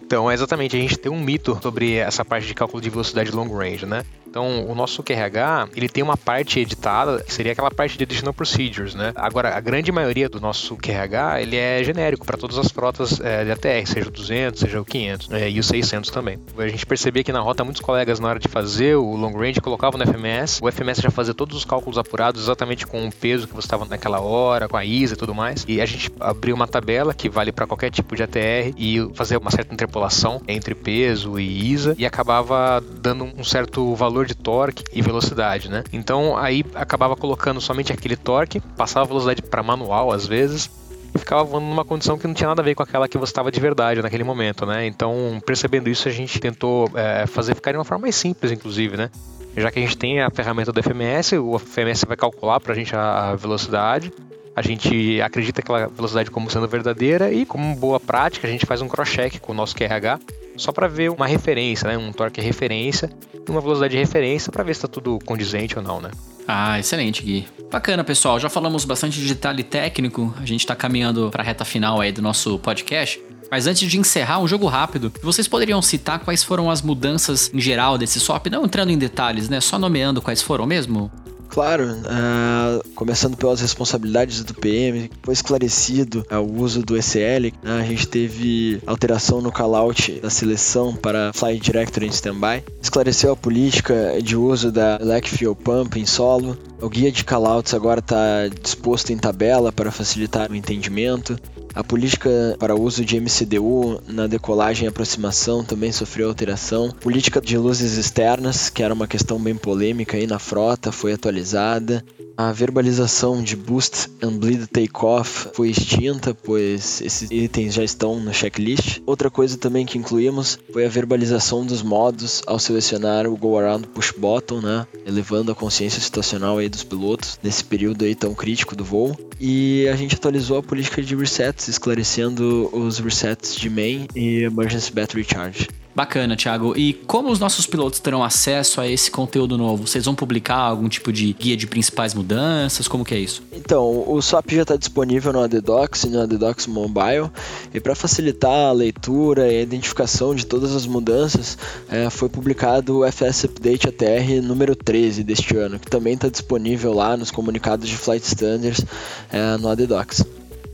Então, 0.06 0.30
exatamente, 0.30 0.76
a 0.76 0.80
gente 0.80 0.96
tem 0.96 1.10
um 1.10 1.20
mito 1.20 1.58
sobre 1.60 1.94
essa 1.94 2.25
parte 2.25 2.46
de 2.46 2.54
cálculo 2.54 2.80
de 2.80 2.88
velocidade 2.88 3.32
long 3.32 3.48
range, 3.48 3.84
né? 3.86 4.04
Então, 4.26 4.66
o 4.66 4.75
nosso 4.75 5.02
QRH, 5.02 5.71
ele 5.75 5.88
tem 5.88 6.02
uma 6.02 6.16
parte 6.16 6.61
editada, 6.61 7.23
que 7.23 7.33
seria 7.33 7.52
aquela 7.52 7.71
parte 7.71 7.97
de 7.97 8.04
additional 8.04 8.35
procedures, 8.35 8.95
né? 8.95 9.12
Agora, 9.14 9.56
a 9.56 9.61
grande 9.61 9.90
maioria 9.90 10.28
do 10.28 10.40
nosso 10.40 10.76
QRH, 10.76 11.40
ele 11.40 11.56
é 11.56 11.83
genérico 11.83 12.26
para 12.26 12.37
todas 12.37 12.59
as 12.59 12.71
frotas 12.71 13.21
é, 13.21 13.45
de 13.45 13.50
ATR, 13.50 13.87
seja 13.87 14.09
o 14.09 14.11
200, 14.11 14.61
seja 14.61 14.80
o 14.80 14.85
500, 14.85 15.28
né? 15.28 15.50
e 15.50 15.59
o 15.59 15.62
600 15.62 16.11
também. 16.11 16.38
A 16.59 16.68
gente 16.68 16.85
percebia 16.85 17.25
que 17.25 17.33
na 17.33 17.40
rota 17.40 17.64
muitos 17.64 17.80
colegas 17.80 18.21
na 18.21 18.28
hora 18.28 18.38
de 18.38 18.49
fazer 18.49 18.97
o 18.97 19.14
long 19.16 19.33
range 19.33 19.61
colocavam 19.61 19.99
no 19.99 20.06
FMS, 20.06 20.61
o 20.62 20.71
FMS 20.71 21.00
já 21.00 21.11
fazia 21.11 21.35
todos 21.35 21.56
os 21.56 21.64
cálculos 21.64 21.99
apurados 21.99 22.42
exatamente 22.42 22.87
com 22.87 23.06
o 23.06 23.12
peso 23.12 23.47
que 23.47 23.54
você 23.54 23.66
estava 23.66 23.85
naquela 23.85 24.21
hora, 24.21 24.68
com 24.68 24.76
a 24.76 24.85
ISA 24.85 25.14
e 25.14 25.16
tudo 25.16 25.35
mais. 25.35 25.64
E 25.66 25.80
a 25.80 25.87
gente 25.87 26.11
abriu 26.21 26.54
uma 26.54 26.66
tabela 26.66 27.14
que 27.14 27.28
vale 27.28 27.52
para 27.52 27.66
qualquer 27.66 27.90
tipo 27.90 28.14
de 28.14 28.23
ATR 28.23 28.75
e 28.76 29.09
fazer 29.14 29.37
uma 29.37 29.50
certa 29.50 29.73
interpolação 29.73 30.40
entre 30.47 30.75
peso 30.75 31.38
e 31.38 31.73
ISA 31.73 31.95
e 31.99 32.04
acabava 32.04 32.83
dando 33.00 33.25
um 33.25 33.45
certo 33.45 33.95
valor 33.95 34.25
de 34.26 34.35
torque 34.35 34.85
e 34.92 35.00
velocidade, 35.00 35.71
né? 35.71 35.85
Então 35.92 36.37
aí 36.37 36.64
acabava 36.75 37.16
colocando 37.16 37.61
somente 37.61 37.92
aquele 37.92 38.16
torque, 38.16 38.61
passava 38.61 39.04
a 39.04 39.09
velocidade 39.09 39.42
para 39.42 39.62
manual 39.62 40.12
às 40.12 40.26
vezes, 40.26 40.71
ficava 41.18 41.45
voando 41.45 41.66
numa 41.66 41.85
condição 41.85 42.18
que 42.18 42.26
não 42.26 42.35
tinha 42.35 42.49
nada 42.49 42.62
a 42.62 42.64
ver 42.64 42.75
com 42.75 42.83
aquela 42.83 43.09
que 43.09 43.18
você 43.18 43.30
estava 43.30 43.50
de 43.50 43.61
verdade 43.61 44.02
naquele 44.02 44.25
momento, 44.25 44.66
né? 44.66 44.87
Então, 44.87 45.40
percebendo 45.45 45.88
isso, 45.88 46.09
a 46.09 46.12
gente 46.12 46.38
tentou 46.38 46.90
é, 46.95 47.26
fazer 47.26 47.54
ficar 47.54 47.73
de 47.73 47.78
uma 47.78 47.85
forma 47.85 48.02
mais 48.02 48.16
simples, 48.16 48.52
inclusive, 48.52 48.97
né? 48.97 49.11
Já 49.56 49.71
que 49.71 49.78
a 49.78 49.83
gente 49.83 49.97
tem 49.97 50.21
a 50.21 50.30
ferramenta 50.30 50.71
do 50.71 50.83
FMS, 50.83 51.38
o 51.38 51.59
FMS 51.59 52.04
vai 52.06 52.16
calcular 52.16 52.61
para 52.61 52.73
a 52.73 52.76
gente 52.76 52.95
a 52.95 53.35
velocidade, 53.35 54.12
a 54.54 54.62
gente 54.62 55.21
acredita 55.21 55.61
aquela 55.61 55.87
velocidade 55.87 56.30
como 56.30 56.50
sendo 56.50 56.68
verdadeira 56.68 57.33
e, 57.33 57.47
como 57.47 57.75
boa 57.76 57.99
prática, 57.99 58.47
a 58.47 58.50
gente 58.50 58.66
faz 58.66 58.83
um 58.83 58.88
cross-check 58.88 59.38
com 59.40 59.52
o 59.52 59.54
nosso 59.54 59.75
QRH 59.75 60.18
só 60.56 60.72
para 60.72 60.88
ver 60.88 61.10
uma 61.10 61.26
referência, 61.26 61.88
né? 61.88 61.98
Um 61.98 62.12
torque 62.12 62.40
referência 62.40 63.10
e 63.34 63.50
uma 63.50 63.60
velocidade 63.60 63.92
de 63.92 63.98
referência 63.98 64.50
para 64.50 64.64
ver 64.64 64.75
se 64.75 64.78
está 64.78 64.88
tudo 64.88 65.18
condizente 65.25 65.78
ou 65.78 65.84
não, 65.84 66.00
né? 66.00 66.10
Ah, 66.46 66.78
excelente, 66.78 67.22
Gui. 67.22 67.46
Bacana, 67.70 68.04
pessoal. 68.04 68.38
Já 68.38 68.48
falamos 68.48 68.84
bastante 68.84 69.20
de 69.20 69.26
detalhe 69.26 69.62
técnico. 69.62 70.32
A 70.40 70.46
gente 70.46 70.60
está 70.60 70.76
caminhando 70.76 71.28
para 71.30 71.42
a 71.42 71.46
reta 71.46 71.64
final 71.64 72.00
aí 72.00 72.12
do 72.12 72.22
nosso 72.22 72.58
podcast. 72.60 73.20
Mas 73.50 73.66
antes 73.66 73.88
de 73.88 73.98
encerrar, 73.98 74.40
um 74.40 74.48
jogo 74.48 74.66
rápido. 74.66 75.12
Vocês 75.22 75.46
poderiam 75.46 75.80
citar 75.80 76.20
quais 76.20 76.42
foram 76.42 76.70
as 76.70 76.82
mudanças 76.82 77.50
em 77.52 77.60
geral 77.60 77.96
desse 77.98 78.18
SOP? 78.20 78.48
Não 78.50 78.64
entrando 78.64 78.90
em 78.90 78.98
detalhes, 78.98 79.48
né? 79.48 79.60
Só 79.60 79.78
nomeando 79.78 80.22
quais 80.22 80.42
foram 80.42 80.66
mesmo? 80.66 81.10
Claro, 81.56 81.84
uh, 81.84 82.86
começando 82.90 83.34
pelas 83.34 83.62
responsabilidades 83.62 84.44
do 84.44 84.52
PM, 84.52 85.10
foi 85.22 85.32
esclarecido 85.32 86.22
uh, 86.30 86.36
o 86.36 86.60
uso 86.60 86.82
do 86.82 86.94
ECL. 86.98 87.50
Né? 87.62 87.80
a 87.80 87.82
gente 87.82 88.06
teve 88.06 88.82
alteração 88.86 89.40
no 89.40 89.50
callout 89.50 90.20
da 90.20 90.28
seleção 90.28 90.94
para 90.94 91.32
Flight 91.32 91.58
Director 91.64 92.02
em 92.02 92.08
standby. 92.08 92.62
Esclareceu 92.82 93.32
a 93.32 93.36
política 93.36 94.20
de 94.22 94.36
uso 94.36 94.70
da 94.70 94.98
Elect 95.00 95.30
Fuel 95.30 95.56
Pump 95.56 95.98
em 95.98 96.04
solo. 96.04 96.58
O 96.78 96.90
guia 96.90 97.10
de 97.10 97.25
callouts 97.25 97.72
agora 97.72 98.00
está 98.00 98.48
disposto 98.62 99.08
em 99.14 99.16
tabela 99.16 99.72
para 99.72 99.90
facilitar 99.90 100.50
o 100.50 100.54
entendimento. 100.54 101.40
A 101.76 101.85
política 101.85 102.56
para 102.59 102.75
uso 102.75 103.04
de 103.04 103.21
MCDU 103.21 104.00
na 104.09 104.26
decolagem 104.26 104.87
e 104.87 104.88
aproximação 104.88 105.62
também 105.62 105.92
sofreu 105.92 106.26
alteração. 106.26 106.90
Política 106.90 107.38
de 107.38 107.59
luzes 107.59 107.99
externas, 107.99 108.71
que 108.71 108.83
era 108.83 108.95
uma 108.95 109.06
questão 109.06 109.38
bem 109.38 109.54
polêmica 109.54 110.16
aí 110.16 110.26
na 110.26 110.38
frota, 110.38 110.90
foi 110.90 111.12
atualizada. 111.12 112.02
A 112.37 112.52
verbalização 112.52 113.43
de 113.43 113.57
Boost 113.57 114.11
and 114.23 114.33
Bleed 114.33 114.66
Takeoff 114.66 115.49
foi 115.55 115.71
extinta, 115.71 116.35
pois 116.35 117.00
esses 117.00 117.31
itens 117.31 117.73
já 117.73 117.83
estão 117.83 118.21
no 118.21 118.33
checklist. 118.35 119.00
Outra 119.07 119.31
coisa 119.31 119.57
também 119.57 119.87
que 119.87 119.97
incluímos 119.97 120.59
foi 120.71 120.85
a 120.85 120.88
verbalização 120.88 121.64
dos 121.64 121.83
modos 121.83 122.43
ao 122.47 122.59
selecionar 122.59 123.26
o 123.26 123.37
Go 123.37 123.59
Around 123.59 123.88
Push 123.88 124.12
Button, 124.19 124.61
né? 124.61 124.87
elevando 125.07 125.50
a 125.50 125.55
consciência 125.55 126.00
situacional 126.00 126.59
aí 126.59 126.69
dos 126.69 126.85
pilotos 126.85 127.38
nesse 127.43 127.64
período 127.64 128.05
aí 128.05 128.14
tão 128.14 128.35
crítico 128.35 128.76
do 128.76 128.85
voo. 128.85 129.16
E 129.40 129.88
a 129.88 129.97
gente 129.97 130.14
atualizou 130.14 130.59
a 130.59 130.62
política 130.62 131.02
de 131.02 131.16
resets, 131.16 131.69
esclarecendo 131.69 132.69
os 132.71 132.99
resets 132.99 133.55
de 133.55 133.71
main 133.71 134.09
e 134.14 134.43
emergency 134.43 134.93
battery 134.93 135.25
charge. 135.25 135.69
Bacana, 135.97 136.37
Thiago. 136.37 136.76
E 136.76 136.93
como 136.93 137.31
os 137.31 137.38
nossos 137.38 137.67
pilotos 137.67 138.00
terão 138.00 138.23
acesso 138.23 138.83
a 138.83 138.87
esse 138.87 139.11
conteúdo 139.11 139.57
novo? 139.57 139.87
Vocês 139.87 140.05
vão 140.05 140.15
publicar 140.15 140.57
algum 140.57 140.91
tipo 140.91 141.11
de 141.11 141.33
guia 141.33 141.57
de 141.57 141.67
principais 141.67 142.12
mudanças? 142.12 142.87
Como 142.87 143.03
que 143.03 143.15
é 143.15 143.19
isso? 143.19 143.43
Então, 143.50 144.05
o 144.07 144.21
SWAP 144.21 144.57
já 144.57 144.61
está 144.61 144.76
disponível 144.76 145.33
no 145.33 145.43
ADDocs 145.43 146.05
e 146.05 146.11
no 146.11 146.21
ADDocs 146.21 146.67
Mobile. 146.67 147.31
E 147.73 147.81
para 147.81 147.95
facilitar 147.95 148.69
a 148.69 148.73
leitura 148.73 149.50
e 149.50 149.59
a 149.59 149.62
identificação 149.62 150.35
de 150.35 150.45
todas 150.45 150.76
as 150.76 150.85
mudanças, 150.85 151.57
é, 151.88 152.11
foi 152.11 152.29
publicado 152.29 152.99
o 152.99 153.11
FS 153.11 153.45
Update 153.45 153.88
ATR 153.88 154.43
número 154.43 154.76
13 154.76 155.25
deste 155.25 155.57
ano, 155.57 155.79
que 155.79 155.88
também 155.88 156.12
está 156.12 156.29
disponível 156.29 156.93
lá 156.93 157.17
nos 157.17 157.31
comunicados 157.31 157.88
de 157.88 157.97
Flight 157.97 158.26
Standards 158.26 158.85
é, 159.33 159.57
no 159.57 159.71
ADDocs. 159.71 160.23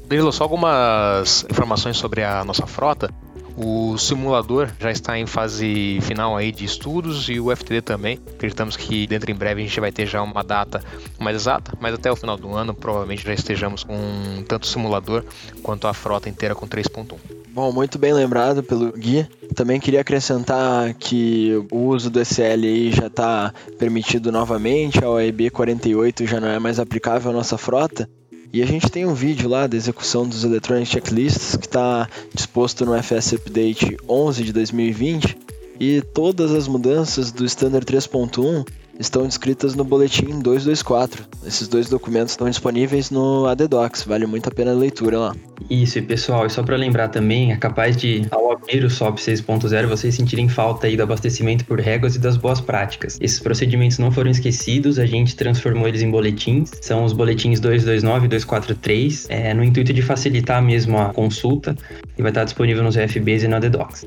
Danilo, 0.08 0.32
só 0.32 0.42
algumas 0.42 1.46
informações 1.48 1.96
sobre 1.96 2.24
a 2.24 2.44
nossa 2.44 2.66
frota. 2.66 3.08
O 3.56 3.96
simulador 3.98 4.70
já 4.80 4.90
está 4.90 5.18
em 5.18 5.26
fase 5.26 5.98
final 6.02 6.36
aí 6.36 6.50
de 6.50 6.64
estudos 6.64 7.28
e 7.28 7.38
o 7.38 7.54
FTD 7.54 7.82
também. 7.82 8.18
Acreditamos 8.34 8.76
que 8.76 9.06
dentro 9.06 9.30
em 9.30 9.34
breve 9.34 9.62
a 9.62 9.64
gente 9.64 9.80
vai 9.80 9.92
ter 9.92 10.06
já 10.06 10.22
uma 10.22 10.42
data 10.42 10.82
mais 11.18 11.36
exata, 11.36 11.72
mas 11.80 11.94
até 11.94 12.10
o 12.10 12.16
final 12.16 12.36
do 12.36 12.54
ano 12.54 12.74
provavelmente 12.74 13.24
já 13.24 13.34
estejamos 13.34 13.84
com 13.84 14.42
tanto 14.48 14.64
o 14.64 14.66
simulador 14.66 15.24
quanto 15.62 15.86
a 15.86 15.94
frota 15.94 16.28
inteira 16.28 16.54
com 16.54 16.66
3.1. 16.66 17.42
Bom, 17.52 17.70
muito 17.70 17.98
bem 17.98 18.14
lembrado 18.14 18.62
pelo 18.62 18.90
Gui. 18.92 19.26
Também 19.54 19.78
queria 19.78 20.00
acrescentar 20.00 20.94
que 20.94 21.66
o 21.70 21.88
uso 21.88 22.08
do 22.08 22.18
SL 22.24 22.90
já 22.90 23.08
está 23.08 23.52
permitido 23.78 24.32
novamente, 24.32 25.04
a 25.04 25.10
OEB 25.10 25.50
48 25.50 26.26
já 26.26 26.40
não 26.40 26.48
é 26.48 26.58
mais 26.58 26.80
aplicável 26.80 27.30
à 27.30 27.34
nossa 27.34 27.58
frota. 27.58 28.08
E 28.52 28.62
a 28.62 28.66
gente 28.66 28.90
tem 28.90 29.06
um 29.06 29.14
vídeo 29.14 29.48
lá 29.48 29.66
da 29.66 29.76
execução 29.76 30.28
dos 30.28 30.44
Electronic 30.44 30.86
Checklists 30.86 31.56
que 31.56 31.64
está 31.64 32.06
disposto 32.34 32.84
no 32.84 32.94
FS 33.02 33.32
Update 33.32 33.96
11 34.06 34.44
de 34.44 34.52
2020 34.52 35.38
e 35.80 36.02
todas 36.02 36.52
as 36.52 36.68
mudanças 36.68 37.32
do 37.32 37.46
Standard 37.46 37.86
3.1 37.86 38.66
estão 38.98 39.26
descritas 39.26 39.74
no 39.74 39.84
boletim 39.84 40.40
224. 40.40 41.24
Esses 41.46 41.68
dois 41.68 41.88
documentos 41.88 42.32
estão 42.32 42.48
disponíveis 42.48 43.10
no 43.10 43.46
ADDocs, 43.46 44.04
vale 44.04 44.26
muito 44.26 44.48
a 44.48 44.52
pena 44.52 44.72
a 44.72 44.74
leitura 44.74 45.18
lá. 45.18 45.36
Isso, 45.70 45.98
e 45.98 46.02
pessoal, 46.02 46.46
e 46.46 46.50
só 46.50 46.62
para 46.62 46.76
lembrar 46.76 47.08
também, 47.08 47.52
é 47.52 47.56
capaz 47.56 47.96
de, 47.96 48.26
ao 48.30 48.52
abrir 48.52 48.84
o 48.84 48.90
SOP 48.90 49.18
6.0, 49.18 49.86
vocês 49.86 50.14
sentirem 50.14 50.48
falta 50.48 50.86
aí 50.86 50.96
do 50.96 51.02
abastecimento 51.02 51.64
por 51.64 51.80
réguas 51.80 52.16
e 52.16 52.18
das 52.18 52.36
boas 52.36 52.60
práticas. 52.60 53.18
Esses 53.20 53.40
procedimentos 53.40 53.98
não 53.98 54.10
foram 54.10 54.30
esquecidos, 54.30 54.98
a 54.98 55.06
gente 55.06 55.34
transformou 55.36 55.88
eles 55.88 56.02
em 56.02 56.10
boletins, 56.10 56.70
são 56.80 57.04
os 57.04 57.12
boletins 57.12 57.60
229 57.60 58.26
e 58.26 58.28
243, 58.28 59.26
é, 59.28 59.54
no 59.54 59.64
intuito 59.64 59.92
de 59.92 60.02
facilitar 60.02 60.62
mesmo 60.62 60.98
a 60.98 61.12
consulta, 61.12 61.76
e 62.18 62.22
vai 62.22 62.30
estar 62.30 62.44
disponível 62.44 62.82
nos 62.82 62.96
FBs 62.96 63.44
e 63.44 63.48
no 63.48 63.56
ADDocs. 63.56 64.06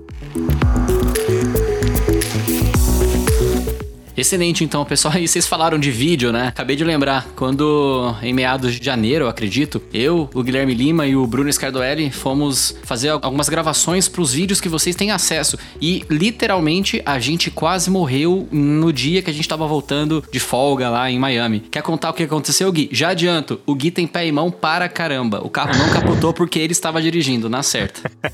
Excelente, 4.25 4.63
então, 4.63 4.83
pessoal. 4.83 5.13
E 5.25 5.27
vocês 5.27 5.45
falaram 5.45 5.77
de 5.77 5.91
vídeo, 5.91 6.31
né? 6.31 6.47
Acabei 6.47 6.75
de 6.75 6.83
lembrar, 6.83 7.27
quando 7.35 8.15
em 8.23 8.33
meados 8.33 8.73
de 8.73 8.83
janeiro, 8.83 9.27
acredito, 9.27 9.81
eu, 9.93 10.27
o 10.33 10.41
Guilherme 10.41 10.73
Lima 10.73 11.05
e 11.05 11.15
o 11.15 11.27
Bruno 11.27 11.51
Scardoelli 11.53 12.09
fomos 12.09 12.75
fazer 12.83 13.09
algumas 13.09 13.47
gravações 13.49 14.07
para 14.07 14.21
os 14.21 14.33
vídeos 14.33 14.59
que 14.59 14.67
vocês 14.67 14.95
têm 14.95 15.11
acesso. 15.11 15.59
E 15.79 16.03
literalmente 16.09 17.03
a 17.05 17.19
gente 17.19 17.51
quase 17.51 17.91
morreu 17.91 18.47
no 18.51 18.91
dia 18.91 19.21
que 19.21 19.29
a 19.29 19.33
gente 19.33 19.43
estava 19.43 19.67
voltando 19.67 20.23
de 20.31 20.39
folga 20.39 20.89
lá 20.89 21.09
em 21.09 21.19
Miami. 21.19 21.59
Quer 21.59 21.83
contar 21.83 22.09
o 22.09 22.13
que 22.13 22.23
aconteceu, 22.23 22.71
Gui? 22.71 22.89
Já 22.91 23.09
adianto, 23.09 23.59
o 23.63 23.75
Gui 23.75 23.91
tem 23.91 24.07
pé 24.07 24.25
e 24.25 24.31
mão 24.31 24.49
para 24.49 24.89
caramba. 24.89 25.39
O 25.45 25.51
carro 25.51 25.77
não 25.77 25.89
capotou 25.89 26.33
porque 26.33 26.57
ele 26.57 26.73
estava 26.73 26.99
dirigindo, 26.99 27.47
na 27.47 27.61
certa. 27.61 28.11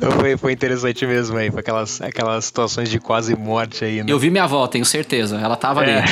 Não, 0.00 0.12
foi, 0.12 0.36
foi 0.36 0.52
interessante 0.52 1.06
mesmo 1.06 1.36
aí, 1.36 1.50
foi 1.50 1.60
aquelas, 1.60 2.00
aquelas 2.00 2.44
situações 2.44 2.88
de 2.88 3.00
quase 3.00 3.36
morte 3.36 3.84
aí, 3.84 4.02
né? 4.02 4.04
Eu 4.08 4.18
vi 4.18 4.30
minha 4.30 4.46
avó, 4.48 4.66
tenho 4.66 4.84
certeza. 4.84 5.38
Ela 5.38 5.56
tava 5.56 5.80
ali. 5.80 5.90
É. 5.92 6.04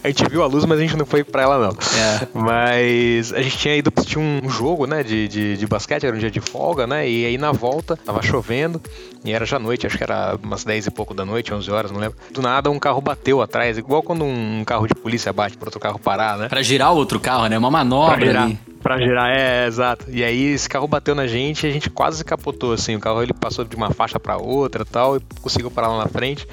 a 0.04 0.08
gente 0.08 0.28
viu 0.28 0.42
a 0.42 0.46
luz, 0.46 0.64
mas 0.64 0.78
a 0.78 0.82
gente 0.82 0.96
não 0.96 1.06
foi 1.06 1.24
pra 1.24 1.42
ela, 1.42 1.58
não. 1.58 1.70
É. 1.70 2.28
Mas 2.34 3.32
a 3.32 3.40
gente 3.42 3.56
tinha 3.58 3.74
ido 3.76 3.92
assistir 3.96 4.18
um 4.18 4.48
jogo, 4.48 4.86
né, 4.86 5.02
de, 5.02 5.26
de, 5.28 5.56
de 5.56 5.66
basquete, 5.66 6.04
era 6.06 6.14
um 6.14 6.18
dia 6.18 6.30
de 6.30 6.40
folga, 6.40 6.86
né? 6.86 7.08
E 7.08 7.24
aí 7.26 7.38
na 7.38 7.52
volta, 7.52 7.96
tava 7.96 8.22
chovendo, 8.22 8.80
e 9.24 9.32
era 9.32 9.44
já 9.46 9.58
noite, 9.58 9.86
acho 9.86 9.96
que 9.96 10.04
era 10.04 10.38
umas 10.42 10.64
10 10.64 10.86
e 10.86 10.90
pouco 10.90 11.14
da 11.14 11.24
noite, 11.24 11.52
11 11.52 11.70
horas, 11.70 11.90
não 11.90 11.98
lembro. 12.00 12.16
Do 12.30 12.42
nada, 12.42 12.70
um 12.70 12.78
carro 12.78 13.00
bateu 13.00 13.40
atrás, 13.40 13.78
igual 13.78 14.02
quando 14.02 14.24
um 14.24 14.62
carro 14.64 14.86
de 14.86 14.94
polícia 14.94 15.32
bate 15.32 15.56
pro 15.56 15.66
outro 15.68 15.80
carro 15.80 15.98
parar, 15.98 16.36
né? 16.36 16.48
Pra 16.48 16.62
girar 16.62 16.92
o 16.92 16.96
outro 16.96 17.18
carro, 17.18 17.46
né? 17.46 17.56
Uma 17.58 17.70
manobra 17.70 18.16
Pra 18.16 18.26
girar. 18.26 18.42
ali. 18.44 18.58
Pra 18.82 18.98
girar, 18.98 19.30
é, 19.30 19.66
exato. 19.66 20.04
E 20.10 20.22
aí 20.22 20.52
esse 20.52 20.68
carro 20.68 20.86
bateu 20.86 21.14
na 21.14 21.26
gente 21.26 21.66
e 21.66 21.70
a 21.70 21.72
gente 21.72 21.88
quase 21.88 22.22
capotou, 22.22 22.74
assim. 22.74 22.94
O 22.94 23.00
carro 23.00 23.22
ele 23.22 23.32
passou 23.32 23.64
de 23.64 23.74
uma 23.74 23.90
faixa 23.90 24.20
pra 24.20 24.36
outra 24.36 24.82
e 24.82 24.84
tal, 24.84 25.16
e 25.16 25.20
conseguiu 25.40 25.70
parar 25.70 25.88
lá 25.88 25.98
na 26.04 26.06
frente. 26.08 26.46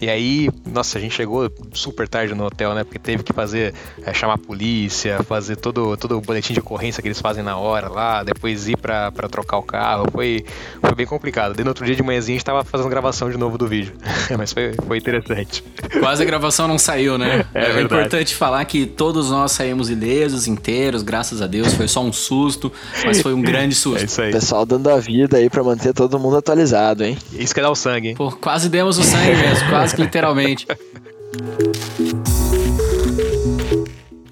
E 0.00 0.08
aí, 0.08 0.48
nossa, 0.66 0.96
a 0.98 1.00
gente 1.00 1.14
chegou 1.14 1.50
super 1.72 2.08
tarde 2.08 2.34
no 2.34 2.46
hotel, 2.46 2.74
né? 2.74 2.84
Porque 2.84 2.98
teve 2.98 3.22
que 3.22 3.32
fazer, 3.32 3.74
é, 4.04 4.14
chamar 4.14 4.34
a 4.34 4.38
polícia, 4.38 5.22
fazer 5.24 5.56
todo, 5.56 5.96
todo 5.96 6.16
o 6.16 6.20
boletim 6.20 6.52
de 6.54 6.60
ocorrência 6.60 7.02
que 7.02 7.08
eles 7.08 7.20
fazem 7.20 7.42
na 7.42 7.56
hora 7.58 7.88
lá, 7.88 8.22
depois 8.22 8.68
ir 8.68 8.76
pra, 8.76 9.12
pra 9.12 9.28
trocar 9.28 9.58
o 9.58 9.62
carro. 9.62 10.06
Foi, 10.10 10.44
foi 10.80 10.94
bem 10.94 11.06
complicado. 11.06 11.54
Daí 11.54 11.64
no 11.64 11.70
outro 11.70 11.84
dia 11.84 11.94
de 11.94 12.02
manhãzinha 12.02 12.36
a 12.36 12.38
gente 12.38 12.44
tava 12.44 12.64
fazendo 12.64 12.88
gravação 12.88 13.30
de 13.30 13.36
novo 13.36 13.58
do 13.58 13.66
vídeo. 13.66 13.92
Mas 14.38 14.52
foi, 14.52 14.74
foi 14.86 14.98
interessante. 14.98 15.62
Quase 15.98 16.22
a 16.22 16.26
gravação 16.26 16.66
não 16.66 16.78
saiu, 16.78 17.18
né? 17.18 17.44
É 17.52 17.64
verdade. 17.64 17.84
importante 17.84 18.34
falar 18.34 18.64
que 18.64 18.86
todos 18.86 19.30
nós 19.30 19.52
saímos 19.52 19.90
ilesos, 19.90 20.46
inteiros, 20.46 21.02
graças 21.02 21.42
a 21.42 21.46
Deus. 21.46 21.74
Foi 21.74 21.86
só 21.88 22.00
um 22.02 22.12
susto, 22.12 22.72
mas 23.04 23.20
foi 23.20 23.34
um 23.34 23.42
grande 23.42 23.74
É 23.74 23.76
susto. 23.76 24.04
isso 24.06 24.22
aí. 24.22 24.32
Pessoal 24.32 24.64
dando 24.64 24.88
a 24.88 24.98
vida 24.98 25.36
aí 25.36 25.50
pra 25.50 25.62
manter 25.62 25.92
todo 25.92 26.18
mundo 26.18 26.36
atualizado, 26.36 27.04
hein? 27.04 27.18
Isso 27.32 27.52
que 27.52 27.60
é 27.60 27.62
dar 27.62 27.70
o 27.70 27.74
sangue, 27.74 28.08
hein? 28.10 28.14
Pô, 28.14 28.30
quase 28.30 28.68
demos 28.68 28.98
o 28.98 29.02
sangue 29.02 29.36
mesmo, 29.36 29.68
quase 29.68 29.89
que 29.94 30.02
literalmente. 30.02 30.66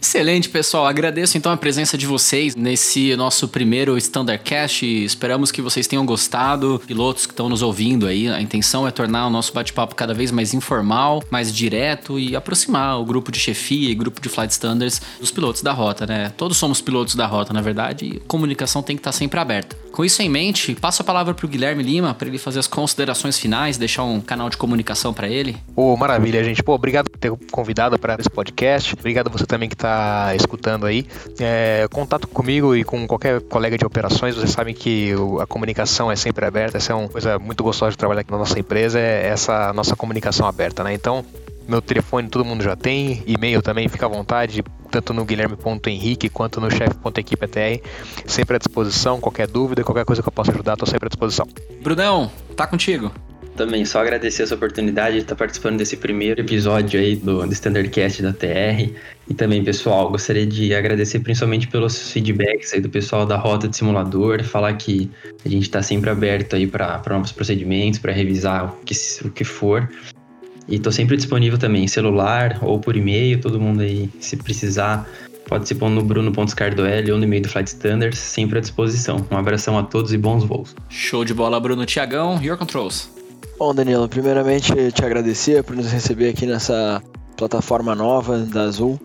Excelente, 0.00 0.48
pessoal. 0.48 0.86
Agradeço 0.86 1.36
então 1.36 1.50
a 1.50 1.56
presença 1.56 1.98
de 1.98 2.06
vocês 2.06 2.54
nesse 2.54 3.14
nosso 3.16 3.48
primeiro 3.48 3.98
Standardcast. 3.98 4.86
Esperamos 4.86 5.50
que 5.50 5.60
vocês 5.60 5.86
tenham 5.86 6.06
gostado. 6.06 6.80
Pilotos 6.86 7.26
que 7.26 7.32
estão 7.32 7.48
nos 7.48 7.62
ouvindo 7.62 8.06
aí, 8.06 8.28
a 8.28 8.40
intenção 8.40 8.86
é 8.86 8.90
tornar 8.90 9.26
o 9.26 9.30
nosso 9.30 9.52
bate-papo 9.52 9.94
cada 9.94 10.14
vez 10.14 10.30
mais 10.30 10.54
informal, 10.54 11.22
mais 11.30 11.52
direto 11.52 12.18
e 12.18 12.36
aproximar 12.36 13.00
o 13.00 13.04
grupo 13.04 13.32
de 13.32 13.40
chefia 13.40 13.90
e 13.90 13.94
grupo 13.94 14.20
de 14.20 14.28
flight 14.28 14.52
standards 14.52 15.02
dos 15.18 15.32
pilotos 15.32 15.62
da 15.62 15.72
rota, 15.72 16.06
né? 16.06 16.32
Todos 16.36 16.56
somos 16.56 16.80
pilotos 16.80 17.14
da 17.14 17.26
rota, 17.26 17.52
na 17.52 17.60
verdade, 17.60 18.04
e 18.04 18.20
comunicação 18.20 18.82
tem 18.82 18.96
que 18.96 19.00
estar 19.00 19.12
sempre 19.12 19.40
aberta. 19.40 19.76
Com 19.92 20.04
isso 20.04 20.22
em 20.22 20.28
mente, 20.28 20.76
passo 20.76 21.02
a 21.02 21.04
palavra 21.04 21.34
para 21.34 21.44
o 21.44 21.48
Guilherme 21.48 21.82
Lima 21.82 22.14
para 22.14 22.28
ele 22.28 22.38
fazer 22.38 22.60
as 22.60 22.68
considerações 22.68 23.36
finais, 23.36 23.76
deixar 23.76 24.04
um 24.04 24.20
canal 24.20 24.48
de 24.48 24.56
comunicação 24.56 25.12
para 25.12 25.28
ele. 25.28 25.56
Pô, 25.74 25.96
maravilha, 25.96 26.44
gente. 26.44 26.62
Pô, 26.62 26.74
obrigado 26.74 27.10
por 27.10 27.18
ter 27.18 27.32
convidado 27.50 27.98
para 27.98 28.14
esse 28.18 28.30
podcast. 28.30 28.94
Obrigado 28.94 29.28
você 29.28 29.44
também 29.44 29.68
que 29.68 29.74
está 29.74 29.88
escutando 30.35 30.87
aí. 30.87 31.07
É, 31.40 31.87
contato 31.90 32.26
comigo 32.28 32.75
e 32.76 32.85
com 32.85 33.07
qualquer 33.07 33.40
colega 33.42 33.76
de 33.78 33.85
operações, 33.85 34.35
vocês 34.35 34.50
sabem 34.50 34.75
que 34.75 35.14
o- 35.14 35.40
a 35.40 35.47
comunicação 35.47 36.11
é 36.11 36.16
sempre 36.16 36.45
aberta. 36.45 36.76
Essa 36.76 36.92
é 36.92 36.97
uma 36.97 37.09
coisa 37.09 37.38
muito 37.38 37.62
gostosa 37.62 37.90
de 37.92 37.99
trabalhar 37.99 38.21
aqui 38.23 38.30
na 38.30 38.38
nossa 38.38 38.59
empresa, 38.59 38.99
é 38.99 39.26
essa 39.28 39.73
nossa 39.73 39.95
comunicação 39.97 40.47
aberta, 40.47 40.83
né? 40.85 40.92
Então, 40.95 41.25
meu 41.66 41.83
telefone 41.83 42.28
todo 42.28 42.45
mundo 42.45 42.62
já 42.64 42.75
tem, 42.75 43.23
e-mail 43.26 43.61
também, 43.61 43.88
fica 43.88 44.07
à 44.07 44.09
vontade, 44.09 44.62
tanto 44.90 45.12
no 45.12 45.25
guilherme.henrique 45.25 46.28
quanto 46.30 46.61
no 46.61 46.71
chefe.equipe.tr. 46.71 47.83
Sempre 48.26 48.57
à 48.57 48.59
disposição, 48.59 49.21
qualquer 49.21 49.47
dúvida, 49.47 49.85
qualquer 49.85 50.04
coisa 50.04 50.23
que 50.23 50.28
eu 50.28 50.33
possa 50.33 50.50
ajudar, 50.52 50.73
estou 50.75 50.88
sempre 50.88 51.07
à 51.07 51.09
disposição. 51.11 51.47
Brunão, 51.83 52.30
tá 52.57 52.66
contigo. 52.66 53.12
Também 53.54 53.85
só 53.85 54.00
agradecer 54.00 54.45
essa 54.45 54.54
oportunidade 54.54 55.16
de 55.16 55.23
estar 55.23 55.35
participando 55.35 55.76
desse 55.78 55.97
primeiro 55.97 56.40
episódio 56.40 57.00
aí 57.00 57.16
do, 57.16 57.45
do 57.45 57.52
Standardcast 57.52 58.23
da 58.23 58.33
TR. 58.33 58.92
E 59.28 59.35
também, 59.35 59.62
pessoal, 59.62 60.11
gostaria 60.11 60.47
de 60.47 60.75
agradecer 60.75 61.18
principalmente 61.20 61.68
pelos 61.68 62.11
feedbacks 62.12 62.73
aí 62.73 62.80
do 62.80 62.88
pessoal 62.88 63.26
da 63.26 63.37
Rota 63.37 63.68
de 63.68 63.76
Simulador, 63.76 64.42
falar 64.42 64.73
que 64.75 65.11
a 65.44 65.49
gente 65.49 65.64
está 65.64 65.82
sempre 65.82 66.08
aberto 66.08 66.56
aí 66.56 66.66
para 66.66 67.02
novos 67.11 67.30
procedimentos, 67.30 67.99
para 67.99 68.11
revisar 68.11 68.73
o 68.73 68.85
que, 68.85 68.94
o 69.25 69.30
que 69.30 69.44
for. 69.44 69.88
E 70.66 70.76
estou 70.76 70.90
sempre 70.90 71.16
disponível 71.16 71.58
também, 71.58 71.87
celular 71.87 72.58
ou 72.62 72.78
por 72.78 72.97
e-mail, 72.97 73.38
todo 73.40 73.61
mundo 73.61 73.82
aí, 73.82 74.08
se 74.18 74.37
precisar, 74.37 75.06
pode 75.47 75.68
se 75.68 75.75
pôr 75.75 75.90
no 75.90 76.02
bruno.scardoel 76.02 77.12
ou 77.12 77.18
no 77.18 77.25
e-mail 77.25 77.42
do 77.42 77.49
Flight 77.49 77.68
Standards, 77.68 78.18
sempre 78.18 78.58
à 78.58 78.61
disposição. 78.62 79.26
Um 79.31 79.37
abração 79.37 79.79
a 79.79 79.83
todos 79.83 80.12
e 80.12 80.18
bons 80.18 80.44
voos. 80.44 80.74
Show 80.88 81.24
de 81.24 81.35
bola, 81.35 81.61
Bruno 81.61 81.85
Tiagão, 81.85 82.42
Your 82.42 82.57
Controls. 82.57 83.11
Bom, 83.59 83.74
Danilo, 83.74 84.09
primeiramente 84.09 84.72
te 84.92 85.05
agradecer 85.05 85.64
por 85.64 85.74
nos 85.74 85.90
receber 85.90 86.31
aqui 86.31 86.46
nessa 86.46 87.02
plataforma 87.37 87.94
nova 87.94 88.38
da 88.38 88.62
Azul. 88.62 89.00